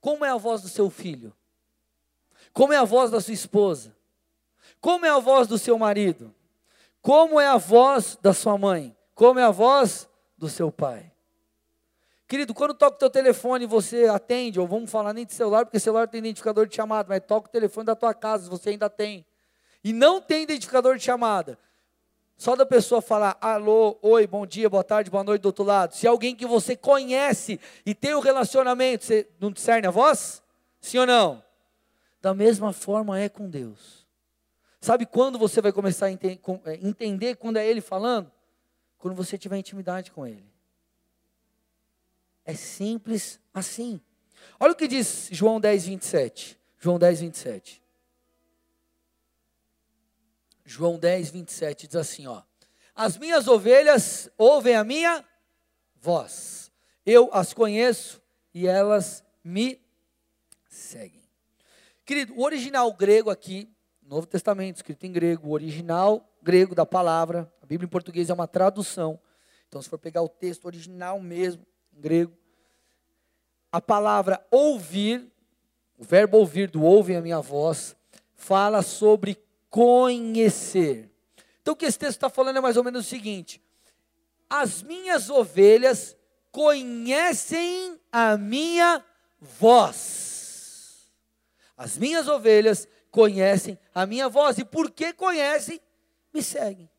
[0.00, 1.34] Como é a voz do seu filho?
[2.54, 3.94] Como é a voz da sua esposa?
[4.80, 6.32] Como é a voz do seu marido?
[7.02, 8.96] Como é a voz da sua mãe?
[9.12, 11.12] Como é a voz do seu pai?
[12.28, 15.80] Querido, quando toca o teu telefone você atende, ou vamos falar nem de celular, porque
[15.80, 19.26] celular tem identificador de chamada, mas toca o telefone da tua casa, você ainda tem.
[19.82, 21.58] E não tem identificador de chamada.
[22.36, 25.94] Só da pessoa falar alô, oi, bom dia, boa tarde, boa noite do outro lado.
[25.94, 30.42] Se é alguém que você conhece e tem um relacionamento, você não discerne a voz?
[30.80, 31.42] Sim ou não?
[32.24, 34.08] Da mesma forma é com Deus.
[34.80, 36.16] Sabe quando você vai começar a é,
[36.80, 38.32] entender quando é Ele falando?
[38.96, 40.50] Quando você tiver intimidade com Ele.
[42.42, 44.00] É simples assim.
[44.58, 46.58] Olha o que diz João 10, 27.
[46.78, 47.82] João 10, 27.
[50.64, 52.40] João 10, 27 diz assim: ó,
[52.94, 55.22] As minhas ovelhas ouvem a minha
[55.94, 56.72] voz,
[57.04, 58.22] eu as conheço
[58.54, 59.78] e elas me
[60.70, 61.23] seguem.
[62.04, 63.68] Querido, o original grego aqui,
[64.02, 68.34] Novo Testamento, escrito em grego, o original grego da palavra, a Bíblia em português é
[68.34, 69.18] uma tradução.
[69.68, 72.36] Então, se for pegar o texto original mesmo, em grego.
[73.72, 75.32] A palavra ouvir,
[75.98, 77.96] o verbo ouvir do ouve a minha voz,
[78.34, 79.38] fala sobre
[79.70, 81.10] conhecer.
[81.60, 83.60] Então o que esse texto está falando é mais ou menos o seguinte:
[84.48, 86.14] as minhas ovelhas
[86.52, 89.02] conhecem a minha
[89.40, 90.23] voz.
[91.76, 94.58] As minhas ovelhas conhecem a minha voz.
[94.58, 95.80] E porque conhecem,
[96.32, 96.90] me seguem.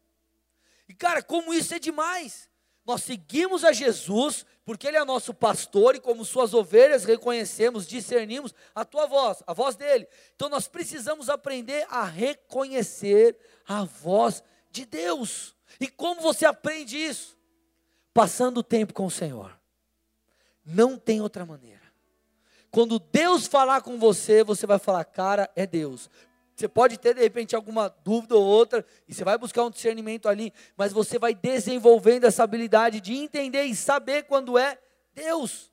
[0.87, 2.49] E cara, como isso é demais.
[2.85, 8.53] Nós seguimos a Jesus porque Ele é nosso pastor e, como Suas ovelhas, reconhecemos, discernimos
[8.73, 10.07] a tua voz, a voz dele.
[10.35, 15.55] Então nós precisamos aprender a reconhecer a voz de Deus.
[15.79, 17.37] E como você aprende isso?
[18.13, 19.57] Passando o tempo com o Senhor.
[20.63, 21.84] Não tem outra maneira.
[22.75, 26.09] Quando Deus falar com você, você vai falar, cara, é Deus.
[26.53, 30.27] Você pode ter de repente alguma dúvida ou outra, e você vai buscar um discernimento
[30.27, 34.77] ali, mas você vai desenvolvendo essa habilidade de entender e saber quando é
[35.13, 35.71] Deus.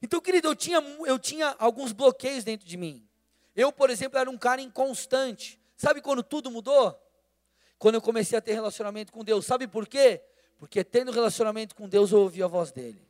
[0.00, 3.04] Então, querido, eu tinha, eu tinha alguns bloqueios dentro de mim.
[3.56, 5.60] Eu, por exemplo, era um cara inconstante.
[5.76, 6.96] Sabe quando tudo mudou?
[7.76, 9.44] Quando eu comecei a ter relacionamento com Deus.
[9.44, 10.22] Sabe por quê?
[10.58, 13.07] Porque tendo relacionamento com Deus, eu ouvi a voz dele.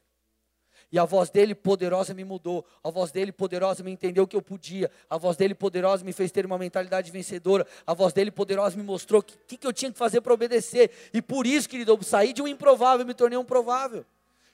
[0.90, 2.64] E a voz dele poderosa me mudou.
[2.82, 4.90] A voz dele poderosa me entendeu que eu podia.
[5.08, 7.66] A voz dele poderosa me fez ter uma mentalidade vencedora.
[7.86, 10.90] A voz dele poderosa me mostrou o que, que, eu tinha que fazer para obedecer.
[11.12, 14.04] E por isso, querido, eu saí de um improvável e me tornei um provável.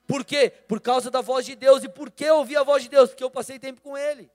[0.06, 0.50] Por quê?
[0.50, 1.84] Por causa da voz de Deus.
[1.84, 3.10] E por que eu ouvi a voz de Deus?
[3.10, 4.28] Porque eu passei tempo com Ele.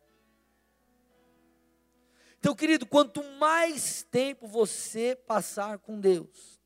[2.40, 6.59] Então, querido, quanto mais tempo você passar com Deus,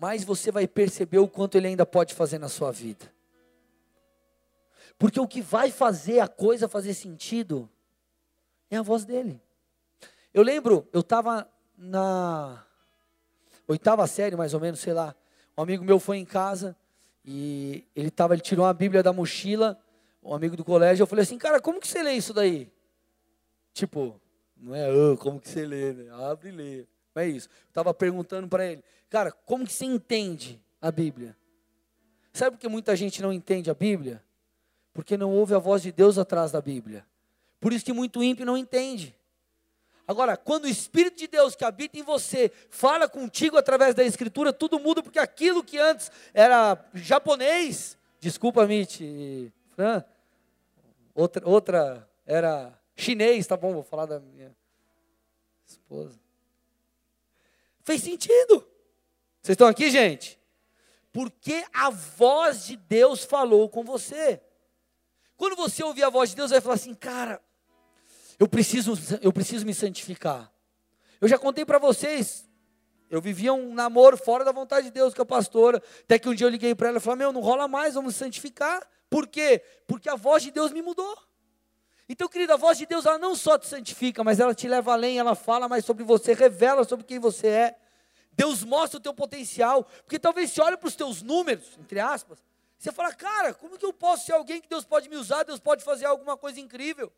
[0.00, 3.12] mais você vai perceber o quanto Ele ainda pode fazer na sua vida.
[4.98, 7.68] Porque o que vai fazer a coisa fazer sentido
[8.70, 9.38] é a voz dele.
[10.32, 12.64] Eu lembro, eu estava na
[13.68, 15.14] oitava série, mais ou menos, sei lá.
[15.56, 16.74] Um amigo meu foi em casa
[17.22, 19.78] e ele tava, ele tirou uma Bíblia da mochila,
[20.22, 22.72] um amigo do colégio, eu falei assim, cara, como que você lê isso daí?
[23.74, 24.18] Tipo,
[24.56, 26.10] não é, oh, como que você lê, né?
[26.10, 26.86] Abre e lê.
[27.14, 27.48] É isso.
[27.48, 31.36] Eu estava perguntando para ele, cara, como que você entende a Bíblia?
[32.32, 34.22] Sabe por que muita gente não entende a Bíblia?
[34.92, 37.04] Porque não ouve a voz de Deus atrás da Bíblia.
[37.60, 39.14] Por isso que muito ímpio não entende.
[40.06, 44.52] Agora, quando o Espírito de Deus que habita em você fala contigo através da Escritura,
[44.52, 49.00] tudo muda, porque aquilo que antes era japonês, desculpa, Mitch,
[49.70, 50.04] Fran,
[51.14, 54.52] outra, outra era chinês, tá bom, vou falar da minha
[55.64, 56.18] esposa.
[57.90, 58.64] Fez sentido.
[59.42, 60.38] Vocês estão aqui, gente?
[61.12, 64.40] Porque a voz de Deus falou com você.
[65.36, 67.42] Quando você ouvir a voz de Deus, vai falar assim, cara,
[68.38, 70.52] eu preciso, eu preciso me santificar.
[71.20, 72.48] Eu já contei para vocês,
[73.10, 76.34] eu vivia um namoro fora da vontade de Deus com a pastora, até que um
[76.34, 78.88] dia eu liguei para ela e falei, meu, não rola mais, vamos santificar.
[79.08, 79.64] Por quê?
[79.88, 81.18] Porque a voz de Deus me mudou.
[82.12, 84.92] Então, querida, a voz de Deus, ela não só te santifica, mas ela te leva
[84.92, 87.78] além, ela fala mais sobre você, revela sobre quem você é.
[88.32, 92.42] Deus mostra o teu potencial, porque talvez você olhe para os teus números, entre aspas,
[92.76, 95.60] você fala, cara, como que eu posso ser alguém que Deus pode me usar, Deus
[95.60, 97.12] pode fazer alguma coisa incrível?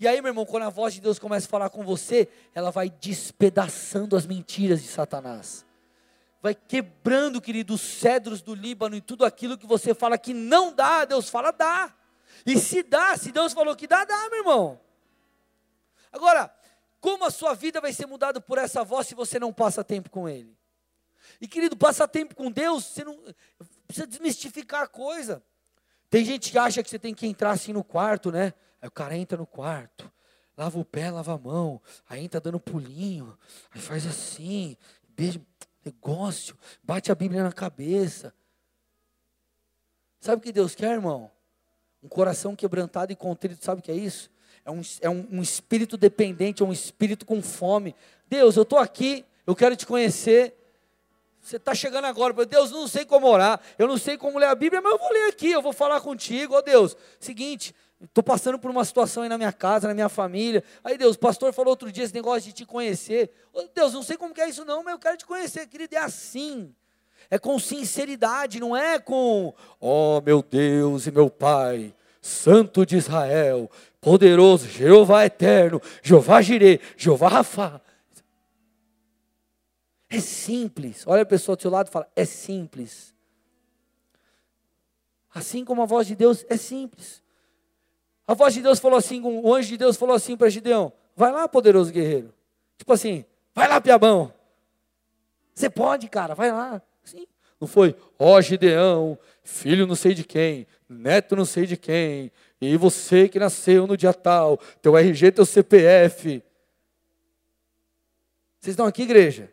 [0.00, 2.72] E aí, meu irmão, quando a voz de Deus começa a falar com você, ela
[2.72, 5.64] vai despedaçando as mentiras de Satanás.
[6.42, 10.74] Vai quebrando, querido, os cedros do Líbano e tudo aquilo que você fala que não
[10.74, 11.94] dá, Deus fala dá.
[12.46, 14.80] E se dá, se Deus falou que dá, dá, meu irmão.
[16.12, 16.54] Agora,
[17.00, 20.10] como a sua vida vai ser mudada por essa voz se você não passa tempo
[20.10, 20.56] com Ele?
[21.40, 23.18] E querido, passar tempo com Deus, você não
[23.86, 25.42] precisa desmistificar a coisa.
[26.08, 28.52] Tem gente que acha que você tem que entrar assim no quarto, né?
[28.82, 30.10] Aí o cara entra no quarto,
[30.56, 33.38] lava o pé, lava a mão, aí entra dando pulinho,
[33.70, 34.76] aí faz assim,
[35.08, 35.44] beijo,
[35.84, 38.34] negócio, bate a Bíblia na cabeça.
[40.18, 41.30] Sabe o que Deus quer, irmão?
[42.02, 44.30] Um coração quebrantado e contrito, sabe o que é isso?
[44.64, 47.94] É um, é um, um espírito dependente, é um espírito com fome.
[48.28, 50.54] Deus, eu estou aqui, eu quero te conhecer.
[51.40, 54.54] Você está chegando agora, Deus, não sei como orar, eu não sei como ler a
[54.54, 56.96] Bíblia, mas eu vou ler aqui, eu vou falar contigo, ó oh, Deus.
[57.18, 60.64] Seguinte, Estou passando por uma situação aí na minha casa, na minha família.
[60.82, 63.30] Aí Deus, o pastor falou outro dia esse negócio de te conhecer.
[63.52, 65.94] Oh, Deus, não sei como é isso não, mas eu quero te conhecer, querido.
[65.94, 66.74] É assim.
[67.30, 72.96] É com sinceridade, não é com, ó oh, meu Deus e meu Pai, Santo de
[72.96, 77.80] Israel, poderoso, Jeová eterno, Jeová Jireh, Jeová Rafa.
[80.08, 81.06] É simples.
[81.06, 83.14] Olha a pessoa do seu lado e fala: é simples.
[85.32, 87.22] Assim como a voz de Deus é simples.
[88.26, 91.30] A voz de Deus falou assim, o anjo de Deus falou assim para Gideão: vai
[91.30, 92.34] lá, poderoso guerreiro.
[92.76, 94.32] Tipo assim, vai lá, piabão.
[95.54, 96.82] Você pode, cara, vai lá.
[97.04, 97.26] Sim.
[97.60, 102.32] Não foi, ó oh, Gideão, filho não sei de quem, neto não sei de quem,
[102.60, 106.42] e você que nasceu no dia tal, teu RG, teu CPF.
[108.58, 109.52] Vocês estão aqui, igreja?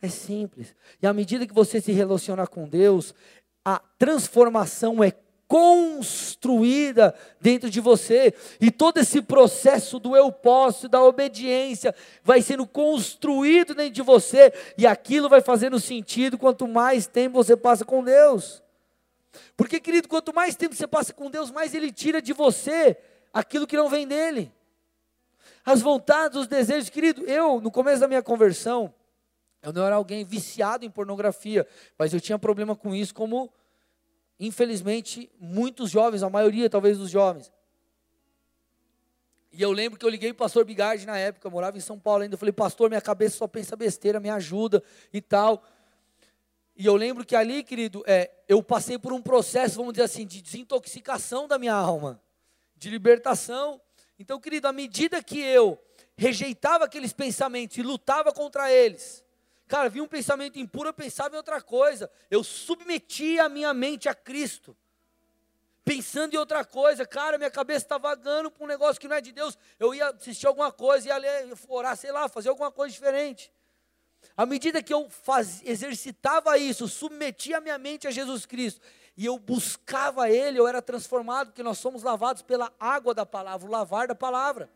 [0.00, 0.74] É simples.
[1.02, 3.14] E à medida que você se relacionar com Deus,
[3.64, 5.12] a transformação é
[5.48, 12.66] construída dentro de você, e todo esse processo do eu posso, da obediência, vai sendo
[12.66, 18.04] construído dentro de você, e aquilo vai fazendo sentido quanto mais tempo você passa com
[18.04, 18.62] Deus.
[19.56, 22.96] Porque, querido, quanto mais tempo você passa com Deus, mais Ele tira de você
[23.32, 24.52] aquilo que não vem dele.
[25.64, 28.92] As vontades, os desejos, querido, eu, no começo da minha conversão,
[29.62, 31.66] eu não era alguém viciado em pornografia,
[31.98, 33.50] mas eu tinha problema com isso como
[34.38, 37.52] infelizmente, muitos jovens, a maioria talvez dos jovens.
[39.50, 41.80] E eu lembro que eu liguei para o pastor Bigardi na época, eu morava em
[41.80, 42.34] São Paulo ainda.
[42.34, 45.64] Eu falei, pastor, minha cabeça só pensa besteira, me ajuda e tal.
[46.76, 50.24] E eu lembro que ali, querido, é, eu passei por um processo, vamos dizer assim,
[50.24, 52.22] de desintoxicação da minha alma,
[52.76, 53.80] de libertação.
[54.16, 55.76] Então, querido, à medida que eu
[56.16, 59.24] rejeitava aqueles pensamentos e lutava contra eles,
[59.68, 62.10] cara, vinha um pensamento impuro, eu pensava em outra coisa.
[62.30, 64.76] Eu submetia a minha mente a Cristo
[65.88, 69.22] pensando em outra coisa, cara, minha cabeça está vagando para um negócio que não é
[69.22, 69.56] de Deus.
[69.80, 73.50] Eu ia assistir alguma coisa, ia ler, orar, sei lá, fazer alguma coisa diferente.
[74.36, 78.82] À medida que eu faz, exercitava isso, submetia a minha mente a Jesus Cristo,
[79.16, 83.66] e eu buscava Ele, eu era transformado, porque nós somos lavados pela água da palavra,
[83.66, 84.70] o lavar da palavra.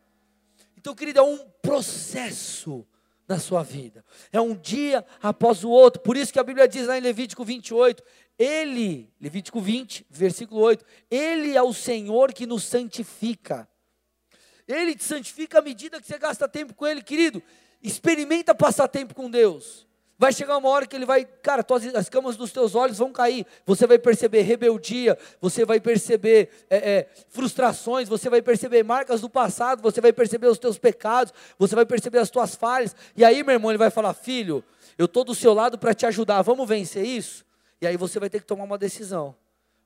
[0.75, 2.87] Então, querido, é um processo
[3.27, 6.87] na sua vida, é um dia após o outro, por isso que a Bíblia diz
[6.87, 8.03] lá em Levítico 28,
[8.37, 13.67] ele, Levítico 20, versículo 8, Ele é o Senhor que nos santifica.
[14.67, 17.43] Ele te santifica à medida que você gasta tempo com Ele, querido.
[17.81, 19.87] Experimenta passar tempo com Deus.
[20.17, 23.45] Vai chegar uma hora que ele vai, cara, as camas dos teus olhos vão cair.
[23.65, 29.29] Você vai perceber rebeldia, você vai perceber é, é, frustrações, você vai perceber marcas do
[29.29, 32.95] passado, você vai perceber os teus pecados, você vai perceber as tuas falhas.
[33.17, 34.63] E aí, meu irmão, ele vai falar: Filho,
[34.97, 37.43] eu estou do seu lado para te ajudar, vamos vencer isso?
[37.81, 39.35] E aí você vai ter que tomar uma decisão.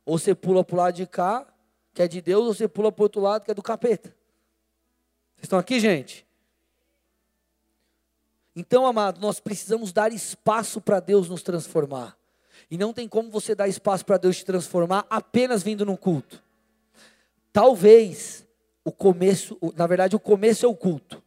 [0.06, 1.48] Ou você pula para o lado de cá,
[1.94, 4.10] que é de Deus, ou você pula para o outro lado, que é do capeta.
[5.36, 6.27] Vocês estão aqui, gente?
[8.60, 12.18] Então, amado, nós precisamos dar espaço para Deus nos transformar.
[12.72, 16.44] E não tem como você dar espaço para Deus te transformar apenas vindo no culto.
[17.54, 18.48] Talvez
[18.84, 21.22] o começo, na verdade, o começo é o culto.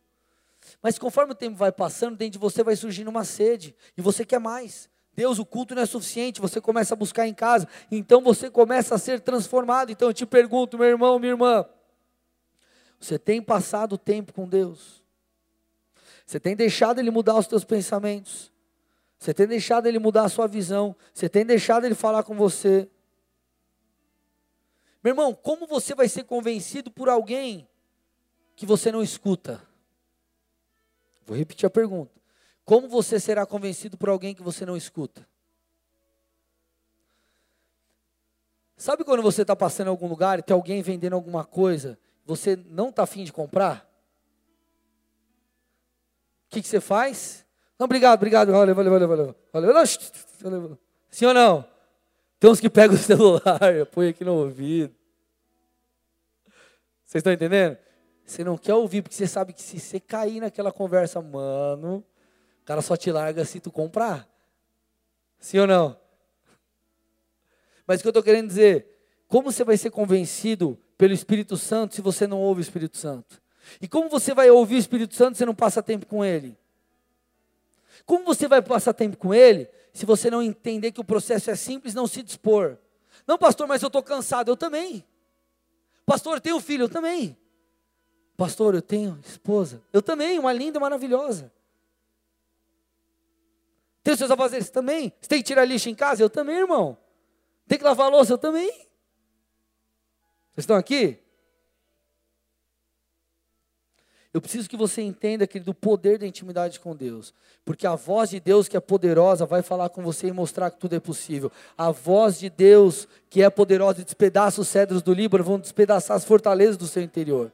[0.82, 4.24] Mas conforme o tempo vai passando, dentro de você vai surgindo uma sede, e você
[4.24, 4.90] quer mais.
[5.14, 8.96] Deus, o culto não é suficiente, você começa a buscar em casa, então você começa
[8.96, 9.92] a ser transformado.
[9.92, 11.64] Então eu te pergunto, meu irmão, minha irmã,
[12.98, 14.99] você tem passado tempo com Deus?
[16.30, 18.52] Você tem deixado Ele mudar os teus pensamentos?
[19.18, 20.94] Você tem deixado Ele mudar a sua visão?
[21.12, 22.88] Você tem deixado Ele falar com você?
[25.02, 27.68] Meu irmão, como você vai ser convencido por alguém
[28.54, 29.60] que você não escuta?
[31.26, 32.12] Vou repetir a pergunta.
[32.64, 35.28] Como você será convencido por alguém que você não escuta?
[38.76, 42.54] Sabe quando você está passando em algum lugar e tem alguém vendendo alguma coisa, você
[42.54, 43.89] não está afim de comprar?
[46.50, 47.46] O que, que, você faz?
[47.78, 49.36] Não, obrigado, obrigado, valeu, valeu, valeu, valeu.
[49.52, 50.78] valeu.
[51.08, 51.64] Sim ou não?
[52.40, 53.60] Tem uns que pegam o celular,
[53.92, 54.92] põe aqui no ouvido.
[57.06, 57.78] Vocês estão entendendo?
[58.24, 62.04] Você não quer ouvir, porque você sabe que se você cair naquela conversa, mano,
[62.62, 64.28] o cara só te larga se tu comprar.
[65.38, 65.96] Sim ou não?
[67.86, 68.88] Mas o que eu estou querendo dizer?
[69.28, 73.40] Como você vai ser convencido pelo Espírito Santo se você não ouve o Espírito Santo?
[73.80, 76.56] E como você vai ouvir o Espírito Santo se não passa tempo com ele?
[78.06, 81.56] Como você vai passar tempo com ele se você não entender que o processo é
[81.56, 82.78] simples, não se dispor?
[83.26, 84.50] Não, pastor, mas eu estou cansado.
[84.50, 85.04] Eu também.
[86.06, 86.85] Pastor, eu tenho filho.
[86.85, 87.37] Eu também.
[88.37, 89.83] Pastor, eu tenho esposa.
[89.92, 91.52] Eu também, uma linda, maravilhosa.
[94.09, 95.12] Os seus afazeres também?
[95.20, 96.22] Você tem que tirar lixo em casa?
[96.22, 96.96] Eu também, irmão.
[97.68, 98.33] Tem que lavar louça?
[98.33, 98.70] Eu também.
[100.52, 101.18] Vocês estão aqui?
[104.32, 107.34] Eu preciso que você entenda, querido, o poder da intimidade com Deus.
[107.64, 110.78] Porque a voz de Deus que é poderosa vai falar com você e mostrar que
[110.78, 111.50] tudo é possível.
[111.76, 116.16] A voz de Deus que é poderosa e despedaça os cedros do Líbano, vão despedaçar
[116.16, 117.52] as fortalezas do seu interior.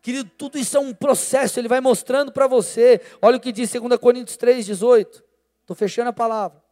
[0.00, 3.00] Querido, tudo isso é um processo, ele vai mostrando para você.
[3.20, 5.22] Olha o que diz 2 Coríntios 3, 18.
[5.60, 6.62] Estou fechando a palavra.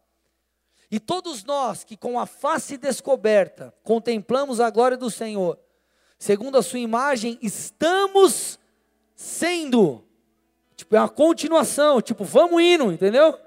[0.90, 5.58] E todos nós que com a face descoberta contemplamos a glória do Senhor,
[6.18, 8.58] segundo a sua imagem, estamos
[9.14, 10.04] sendo.
[10.76, 13.38] Tipo, é uma continuação, tipo, vamos indo, entendeu?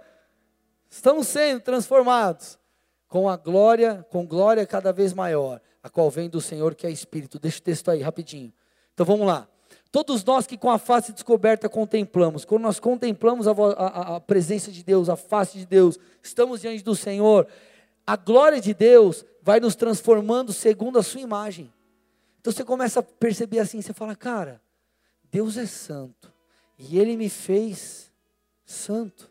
[0.89, 2.57] Estamos sendo transformados
[3.07, 6.91] com a glória, com glória cada vez maior, a qual vem do Senhor que é
[6.91, 7.39] Espírito.
[7.39, 8.51] Deixa o texto aí rapidinho.
[8.93, 9.47] Então vamos lá.
[9.91, 14.71] Todos nós que com a face descoberta contemplamos, quando nós contemplamos a, a, a, presença
[14.71, 17.47] de Deus, a face de Deus, estamos diante do Senhor,
[18.05, 21.73] a glória de Deus vai nos transformando segundo a sua imagem.
[22.39, 24.61] Então você começa a perceber assim, você fala, cara,
[25.29, 26.33] Deus é santo,
[26.77, 28.11] e Ele me fez
[28.65, 29.29] santo,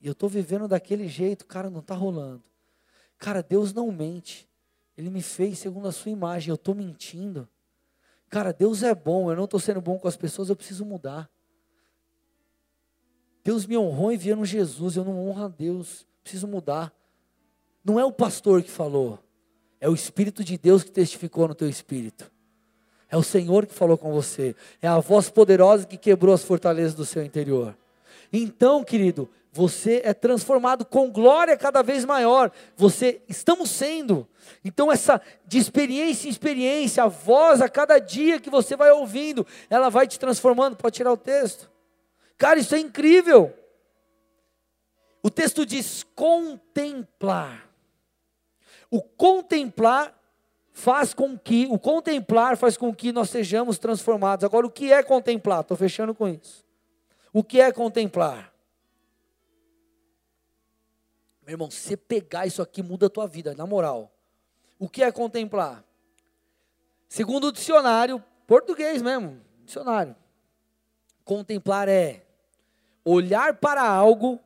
[0.00, 2.42] e eu estou vivendo daquele jeito, cara, não está rolando.
[3.18, 4.48] Cara, Deus não mente,
[4.96, 7.48] Ele me fez segundo a sua imagem, eu estou mentindo.
[8.28, 11.30] Cara, Deus é bom, eu não estou sendo bom com as pessoas, eu preciso mudar.
[13.44, 16.92] Deus me honrou enviando Jesus, eu não honro a Deus, preciso mudar.
[17.84, 19.18] Não é o pastor que falou,
[19.82, 22.30] é o Espírito de Deus que testificou no teu espírito.
[23.10, 26.94] É o Senhor que falou com você, é a voz poderosa que quebrou as fortalezas
[26.94, 27.76] do seu interior.
[28.32, 32.52] Então, querido, você é transformado com glória cada vez maior.
[32.76, 34.26] Você estamos sendo.
[34.64, 39.44] Então essa de experiência em experiência, a voz a cada dia que você vai ouvindo,
[39.68, 40.76] ela vai te transformando.
[40.76, 41.68] Pode tirar o texto.
[42.38, 43.52] Cara, isso é incrível.
[45.24, 47.71] O texto diz contemplar.
[48.92, 50.14] O contemplar
[50.70, 54.44] faz com que, o contemplar faz com que nós sejamos transformados.
[54.44, 55.62] Agora, o que é contemplar?
[55.62, 56.62] Estou fechando com isso.
[57.32, 58.52] O que é contemplar?
[61.40, 64.12] Meu irmão, você pegar isso aqui, muda a tua vida, na moral.
[64.78, 65.82] O que é contemplar?
[67.08, 70.14] Segundo o dicionário, português mesmo, dicionário.
[71.24, 72.26] Contemplar é
[73.02, 74.38] olhar para algo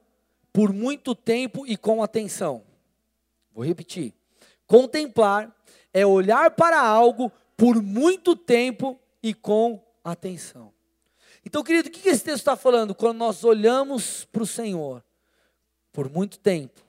[0.53, 2.63] por muito tempo e com atenção.
[3.53, 4.15] Vou repetir.
[4.67, 5.55] Contemplar
[5.93, 10.73] é olhar para algo por muito tempo e com atenção.
[11.45, 12.95] Então, querido, o que esse texto está falando?
[12.95, 15.05] Quando nós olhamos para o Senhor
[15.93, 16.87] por muito tempo,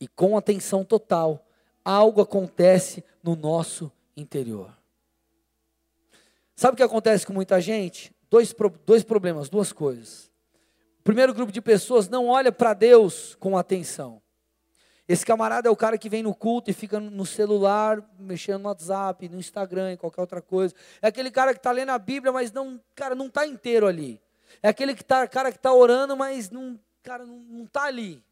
[0.00, 1.46] e com atenção total,
[1.84, 4.74] algo acontece no nosso interior.
[6.56, 8.14] Sabe o que acontece com muita gente?
[8.30, 8.54] Dois,
[8.86, 10.30] dois problemas, duas coisas.
[11.00, 14.22] O primeiro grupo de pessoas não olha para Deus com atenção.
[15.10, 18.68] Esse camarada é o cara que vem no culto e fica no celular, mexendo no
[18.68, 20.74] WhatsApp, no Instagram, qualquer outra coisa.
[21.02, 24.20] É aquele cara que está lendo a Bíblia, mas não, cara, não está inteiro ali.
[24.62, 28.22] É aquele que tá, cara que está orando, mas não, cara, não está ali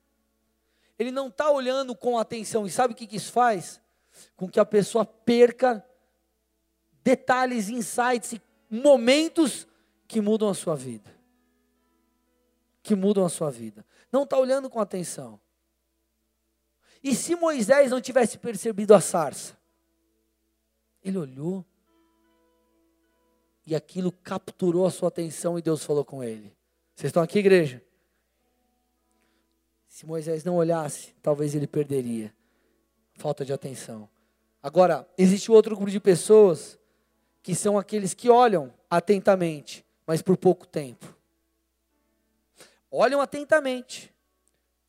[0.98, 2.66] ele não está olhando com atenção.
[2.66, 3.80] E sabe o que, que isso faz?
[4.36, 5.84] Com que a pessoa perca
[7.04, 9.66] detalhes, insights e momentos
[10.08, 11.14] que mudam a sua vida.
[12.82, 13.86] Que mudam a sua vida.
[14.10, 15.40] Não está olhando com atenção.
[17.02, 19.56] E se Moisés não tivesse percebido a sarça?
[21.02, 21.64] Ele olhou
[23.66, 26.56] e aquilo capturou a sua atenção e Deus falou com ele.
[26.94, 27.82] Vocês estão aqui, igreja?
[29.88, 32.34] Se Moisés não olhasse, talvez ele perderia.
[33.14, 34.08] Falta de atenção.
[34.62, 36.78] Agora, existe outro grupo de pessoas
[37.42, 41.16] que são aqueles que olham atentamente, mas por pouco tempo.
[42.90, 44.12] Olham atentamente,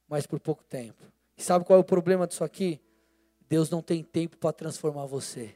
[0.07, 1.03] mas por pouco tempo.
[1.39, 2.81] E sabe qual é o problema disso aqui?
[3.47, 5.55] Deus não tem tempo para transformar você.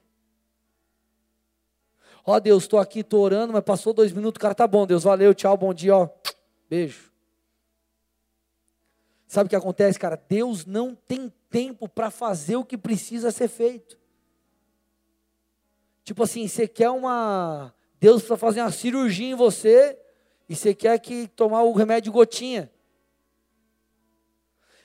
[2.25, 5.03] Ó oh, Deus, estou aqui, estou orando, mas passou dois minutos, cara, tá bom, Deus,
[5.03, 6.07] valeu, tchau, bom dia, ó,
[6.69, 7.11] beijo.
[9.27, 10.15] Sabe o que acontece, cara?
[10.29, 13.99] Deus não tem tempo para fazer o que precisa ser feito.
[16.05, 17.73] Tipo assim, você quer uma.
[17.99, 19.99] Deus precisa fazer uma cirurgia em você
[20.47, 22.71] e você quer que tomar o remédio gotinha.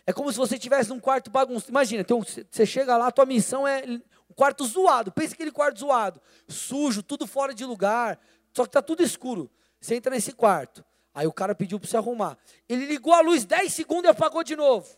[0.08, 1.70] É como se você estivesse num quarto bagunçado.
[1.70, 2.02] Imagina,
[2.50, 5.12] você chega lá, tua missão é um quarto zoado.
[5.12, 8.18] Pensa aquele quarto zoado, sujo, tudo fora de lugar,
[8.50, 9.50] só que está tudo escuro.
[9.78, 10.82] Você entra nesse quarto.
[11.12, 12.38] Aí o cara pediu para você arrumar.
[12.66, 14.88] Ele ligou a luz 10 segundos e apagou de novo.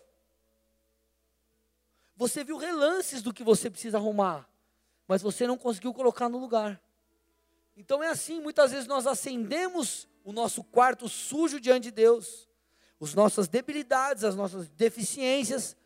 [2.15, 4.49] Você viu relances do que você precisa arrumar,
[5.09, 6.81] mas você não conseguiu colocar no lugar.
[7.77, 12.49] Então é assim, muitas vezes nós acendemos o nosso quarto sujo diante de Deus,
[13.01, 15.77] as nossas debilidades, as nossas deficiências,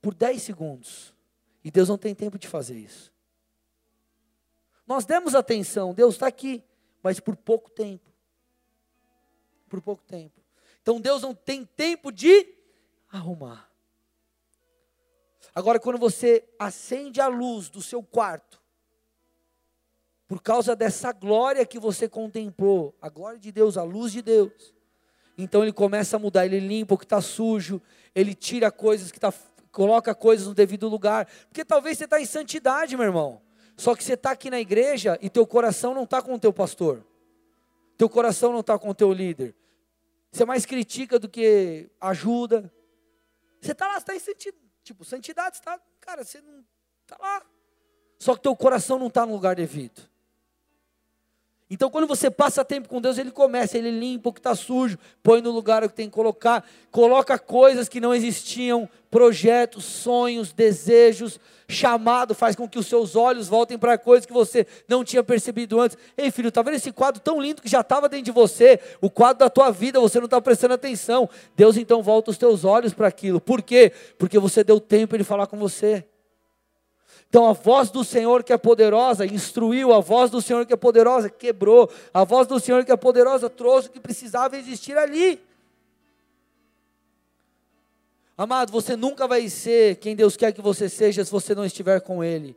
[0.00, 1.14] por 10 segundos.
[1.62, 3.12] E Deus não tem tempo de fazer isso.
[4.86, 6.62] Nós demos atenção, Deus está aqui,
[7.02, 8.12] mas por pouco tempo
[9.72, 10.38] por pouco tempo.
[10.82, 12.46] Então Deus não tem tempo de
[13.10, 13.70] arrumar.
[15.54, 18.60] Agora, quando você acende a luz do seu quarto,
[20.28, 24.74] por causa dessa glória que você contemplou, a glória de Deus, a luz de Deus,
[25.36, 27.80] então ele começa a mudar, ele limpa o que está sujo,
[28.14, 29.32] ele tira coisas que está,
[29.70, 33.40] coloca coisas no devido lugar, porque talvez você está em santidade, meu irmão,
[33.76, 36.52] só que você está aqui na igreja e teu coração não está com o teu
[36.52, 37.04] pastor,
[37.96, 39.54] teu coração não está com o teu líder,
[40.32, 42.72] você mais critica do que ajuda.
[43.60, 44.62] Você está lá, está em santidade.
[44.82, 46.64] Tipo, santidade, está, cara, você não
[47.02, 47.42] está lá.
[48.18, 50.08] Só que teu coração não está no lugar devido.
[51.72, 54.98] Então, quando você passa tempo com Deus, Ele começa, Ele limpa o que está sujo,
[55.22, 60.52] põe no lugar o que tem que colocar, coloca coisas que não existiam, projetos, sonhos,
[60.52, 65.24] desejos, chamado, faz com que os seus olhos voltem para coisas que você não tinha
[65.24, 65.96] percebido antes.
[66.14, 69.08] Ei, filho, está vendo esse quadro tão lindo que já estava dentro de você, o
[69.08, 71.26] quadro da tua vida, você não está prestando atenção.
[71.56, 73.40] Deus então volta os teus olhos para aquilo.
[73.40, 73.92] Por quê?
[74.18, 76.04] Porque você deu tempo de falar com você.
[77.32, 80.76] Então a voz do Senhor que é poderosa instruiu, a voz do Senhor que é
[80.76, 85.42] poderosa quebrou, a voz do Senhor que é poderosa trouxe o que precisava existir ali.
[88.36, 92.02] Amado, você nunca vai ser quem Deus quer que você seja se você não estiver
[92.02, 92.54] com Ele.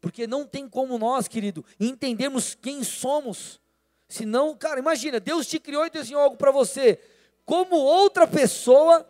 [0.00, 3.60] Porque não tem como nós, querido, entendermos quem somos.
[4.08, 6.98] Senão, cara, imagina, Deus te criou e desenhou algo para você.
[7.44, 9.06] como outra pessoa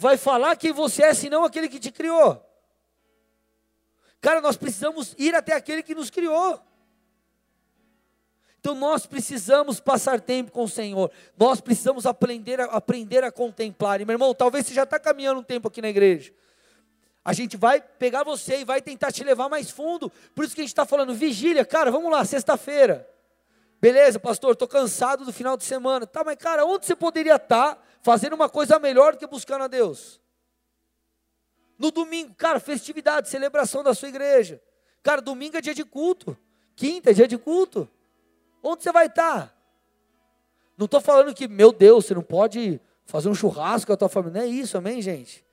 [0.00, 2.42] vai falar quem você é, senão aquele que te criou?
[4.18, 6.58] Cara, nós precisamos ir até aquele que nos criou.
[8.58, 11.10] Então nós precisamos passar tempo com o Senhor.
[11.36, 14.00] Nós precisamos aprender a, aprender a contemplar.
[14.00, 16.32] E meu irmão, talvez você já está caminhando um tempo aqui na igreja.
[17.22, 20.10] A gente vai pegar você e vai tentar te levar mais fundo.
[20.34, 23.06] Por isso que a gente está falando, vigília, cara, vamos lá, sexta-feira.
[23.78, 26.06] Beleza, pastor, estou cansado do final de semana.
[26.06, 29.64] Tá, mas cara, onde você poderia estar tá fazendo uma coisa melhor do que buscando
[29.64, 30.20] a Deus?
[31.78, 34.60] No domingo, cara, festividade, celebração da sua igreja.
[35.02, 36.36] Cara, domingo é dia de culto.
[36.76, 37.88] Quinta é dia de culto.
[38.62, 39.56] Onde você vai estar?
[40.76, 44.08] Não estou falando que, meu Deus, você não pode fazer um churrasco com a tua
[44.08, 44.40] família.
[44.40, 45.44] Não é isso, amém, gente?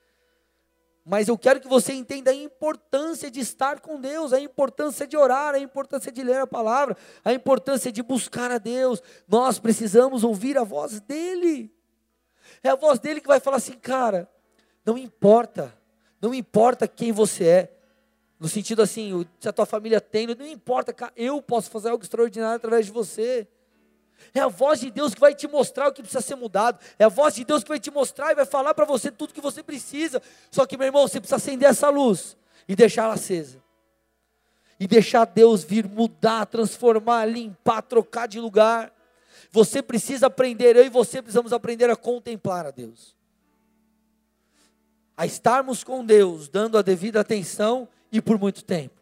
[1.05, 5.15] Mas eu quero que você entenda a importância de estar com Deus, a importância de
[5.15, 9.01] orar, a importância de ler a palavra, a importância de buscar a Deus.
[9.25, 11.73] Nós precisamos ouvir a voz dEle.
[12.63, 14.29] É a voz dEle que vai falar assim, cara,
[14.85, 15.73] não importa,
[16.21, 17.77] não importa quem você é,
[18.39, 22.57] no sentido assim, se a tua família tem, não importa, eu posso fazer algo extraordinário
[22.57, 23.47] através de você.
[24.33, 26.79] É a voz de Deus que vai te mostrar o que precisa ser mudado.
[26.97, 29.33] É a voz de Deus que vai te mostrar e vai falar para você tudo
[29.33, 30.21] que você precisa.
[30.51, 32.37] Só que, meu irmão, você precisa acender essa luz
[32.67, 33.61] e deixá-la acesa.
[34.79, 38.93] E deixar Deus vir mudar, transformar, limpar, trocar de lugar.
[39.51, 43.15] Você precisa aprender, eu e você precisamos aprender a contemplar a Deus.
[45.15, 49.01] A estarmos com Deus, dando a devida atenção e por muito tempo.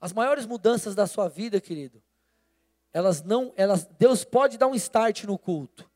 [0.00, 2.02] As maiores mudanças da sua vida, querido,
[2.92, 5.90] elas não, elas, Deus pode dar um start no culto,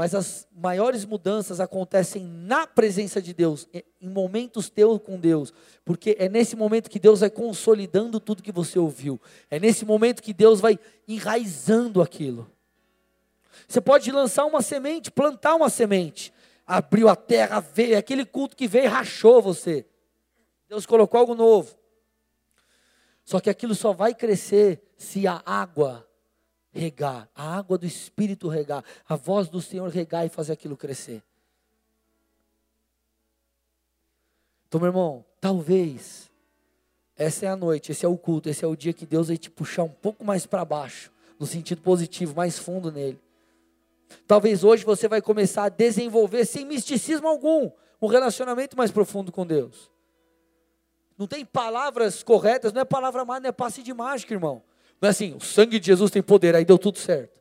[0.00, 3.68] mas as maiores mudanças acontecem na presença de Deus,
[4.00, 5.52] em momentos teus com Deus,
[5.84, 9.20] porque é nesse momento que Deus vai consolidando tudo que você ouviu,
[9.50, 12.50] é nesse momento que Deus vai enraizando aquilo.
[13.68, 16.32] Você pode lançar uma semente, plantar uma semente,
[16.66, 19.84] abriu a terra, veio, aquele culto que veio rachou você.
[20.66, 21.76] Deus colocou algo novo.
[23.22, 26.08] Só que aquilo só vai crescer se a água
[26.72, 31.22] regar, a água do Espírito regar, a voz do Senhor regar e fazer aquilo crescer.
[34.68, 36.30] Então, meu irmão, talvez
[37.16, 39.36] essa é a noite, esse é o culto, esse é o dia que Deus vai
[39.36, 43.20] te puxar um pouco mais para baixo, no sentido positivo, mais fundo nele.
[44.26, 49.46] Talvez hoje você vai começar a desenvolver, sem misticismo algum, um relacionamento mais profundo com
[49.46, 49.90] Deus.
[51.18, 54.62] Não tem palavras corretas, não é palavra mágica, não é passe de mágica, irmão.
[55.00, 57.40] Não é assim, o sangue de Jesus tem poder, aí deu tudo certo.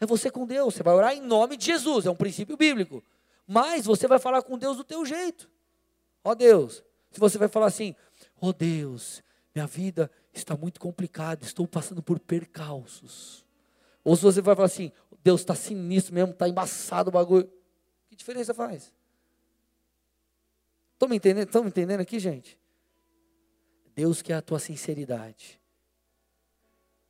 [0.00, 3.02] É você com Deus, você vai orar em nome de Jesus, é um princípio bíblico.
[3.46, 5.48] Mas você vai falar com Deus do teu jeito.
[6.24, 7.94] Ó Deus, se você vai falar assim,
[8.40, 9.22] ó oh, Deus,
[9.54, 13.46] minha vida está muito complicada, estou passando por percalços.
[14.04, 14.90] Ou se você vai falar assim,
[15.22, 17.50] Deus está sinistro mesmo, está embaçado o bagulho.
[18.08, 18.92] Que diferença faz?
[20.94, 21.46] Estão me entendendo?
[21.46, 22.58] Estão me entendendo aqui, gente?
[23.94, 25.61] Deus quer a tua sinceridade.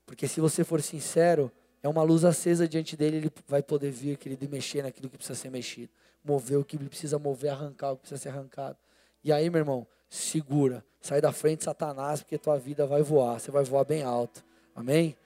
[0.07, 1.51] Porque se você for sincero,
[1.83, 5.17] é uma luz acesa diante dele, ele vai poder vir, querido, e mexer naquilo que
[5.17, 5.91] precisa ser mexido.
[6.25, 8.77] Mover o que precisa mover, arrancar o que precisa ser arrancado.
[9.25, 10.85] E aí, meu irmão, segura.
[11.01, 13.41] Sai da frente, Satanás, porque tua vida vai voar.
[13.41, 14.45] Você vai voar bem alto.
[14.75, 15.17] Amém?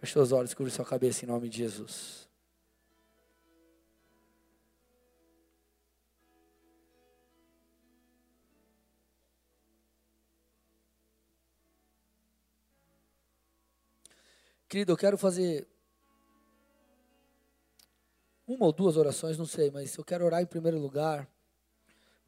[0.00, 2.28] Feche os olhos, cubra sua cabeça em nome de Jesus.
[14.68, 15.66] Querido, eu quero fazer
[18.46, 21.28] uma ou duas orações, não sei, mas eu quero orar em primeiro lugar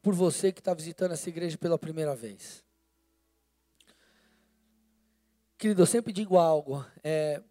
[0.01, 2.63] por você que está visitando essa igreja pela primeira vez.
[5.57, 7.41] Querido, eu sempre digo algo, é,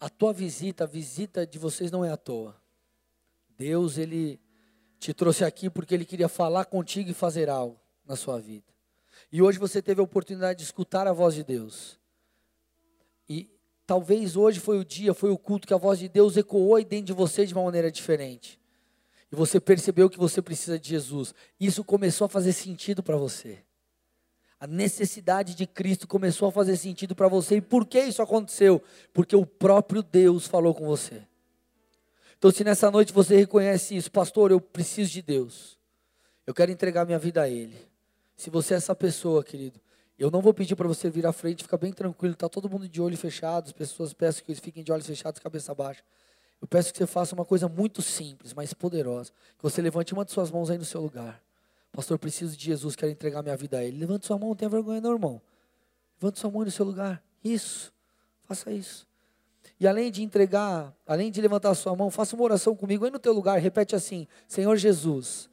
[0.00, 2.56] a tua visita, a visita de vocês não é à toa.
[3.56, 4.40] Deus, Ele
[4.98, 8.66] te trouxe aqui porque Ele queria falar contigo e fazer algo na sua vida.
[9.30, 11.98] E hoje você teve a oportunidade de escutar a voz de Deus.
[13.86, 17.06] Talvez hoje foi o dia, foi o culto que a voz de Deus ecoou dentro
[17.06, 18.58] de você de uma maneira diferente.
[19.30, 21.34] E você percebeu que você precisa de Jesus.
[21.60, 23.58] Isso começou a fazer sentido para você.
[24.58, 27.56] A necessidade de Cristo começou a fazer sentido para você.
[27.56, 28.82] E por que isso aconteceu?
[29.12, 31.22] Porque o próprio Deus falou com você.
[32.38, 35.78] Então, se nessa noite você reconhece isso, pastor, eu preciso de Deus.
[36.46, 37.76] Eu quero entregar minha vida a Ele.
[38.36, 39.80] Se você é essa pessoa, querido,
[40.24, 42.88] eu não vou pedir para você vir à frente, fica bem tranquilo, está todo mundo
[42.88, 46.02] de olho fechado, as pessoas peço que eles fiquem de olhos fechados, cabeça baixa.
[46.62, 49.32] Eu peço que você faça uma coisa muito simples, mas poderosa.
[49.58, 51.42] Que você levante uma de suas mãos aí no seu lugar.
[51.92, 53.98] Pastor, preciso de Jesus, quero entregar minha vida a Ele.
[53.98, 55.42] Levante sua mão, não tenha vergonha não, irmão.
[56.18, 57.22] Levante sua mão no seu lugar.
[57.44, 57.92] Isso,
[58.44, 59.06] faça isso.
[59.78, 63.10] E além de entregar, além de levantar a sua mão, faça uma oração comigo aí
[63.10, 65.50] no teu lugar, repete assim: Senhor Jesus,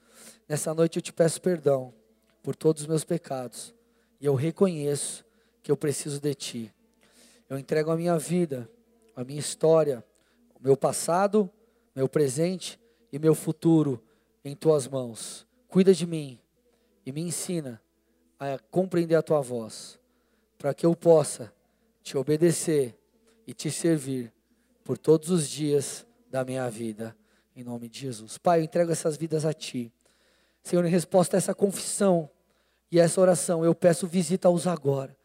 [0.47, 1.93] nessa noite eu te peço perdão
[2.41, 3.73] por todos os meus pecados.
[4.21, 5.25] E eu reconheço
[5.63, 6.73] que eu preciso de ti.
[7.49, 8.69] Eu entrego a minha vida,
[9.15, 10.05] a minha história,
[10.53, 11.49] o meu passado,
[11.95, 12.79] meu presente
[13.11, 14.01] e meu futuro
[14.45, 15.47] em tuas mãos.
[15.67, 16.39] Cuida de mim
[17.03, 17.81] e me ensina
[18.39, 19.99] a compreender a tua voz,
[20.57, 21.51] para que eu possa
[22.03, 22.95] te obedecer
[23.47, 24.31] e te servir
[24.83, 27.15] por todos os dias da minha vida,
[27.55, 28.37] em nome de Jesus.
[28.37, 29.91] Pai, eu entrego essas vidas a ti.
[30.63, 32.29] Senhor, em resposta a essa confissão
[32.91, 35.15] e essa oração, eu peço visita-os agora.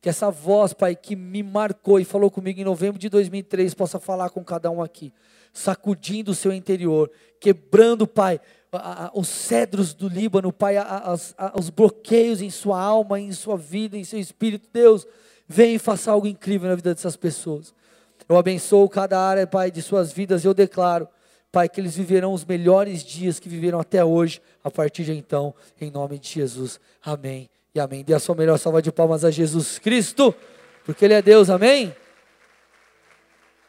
[0.00, 4.00] Que essa voz, Pai, que me marcou e falou comigo em novembro de 2003, possa
[4.00, 5.12] falar com cada um aqui,
[5.52, 8.40] sacudindo o seu interior, quebrando, Pai,
[8.72, 11.14] a, a, os cedros do Líbano, Pai, a,
[11.54, 14.68] os bloqueios em sua alma, em sua vida, em seu espírito.
[14.72, 15.06] Deus,
[15.46, 17.74] vem e faça algo incrível na vida dessas pessoas.
[18.26, 20.44] Eu abençoo cada área, Pai, de suas vidas.
[20.44, 21.06] Eu declaro,
[21.52, 25.54] Pai, que eles viverão os melhores dias que viveram até hoje, a partir de então,
[25.80, 26.78] em nome de Jesus.
[27.02, 28.04] Amém e amém.
[28.04, 30.34] Dê a sua melhor salva de palmas a Jesus Cristo,
[30.84, 31.94] porque Ele é Deus, amém?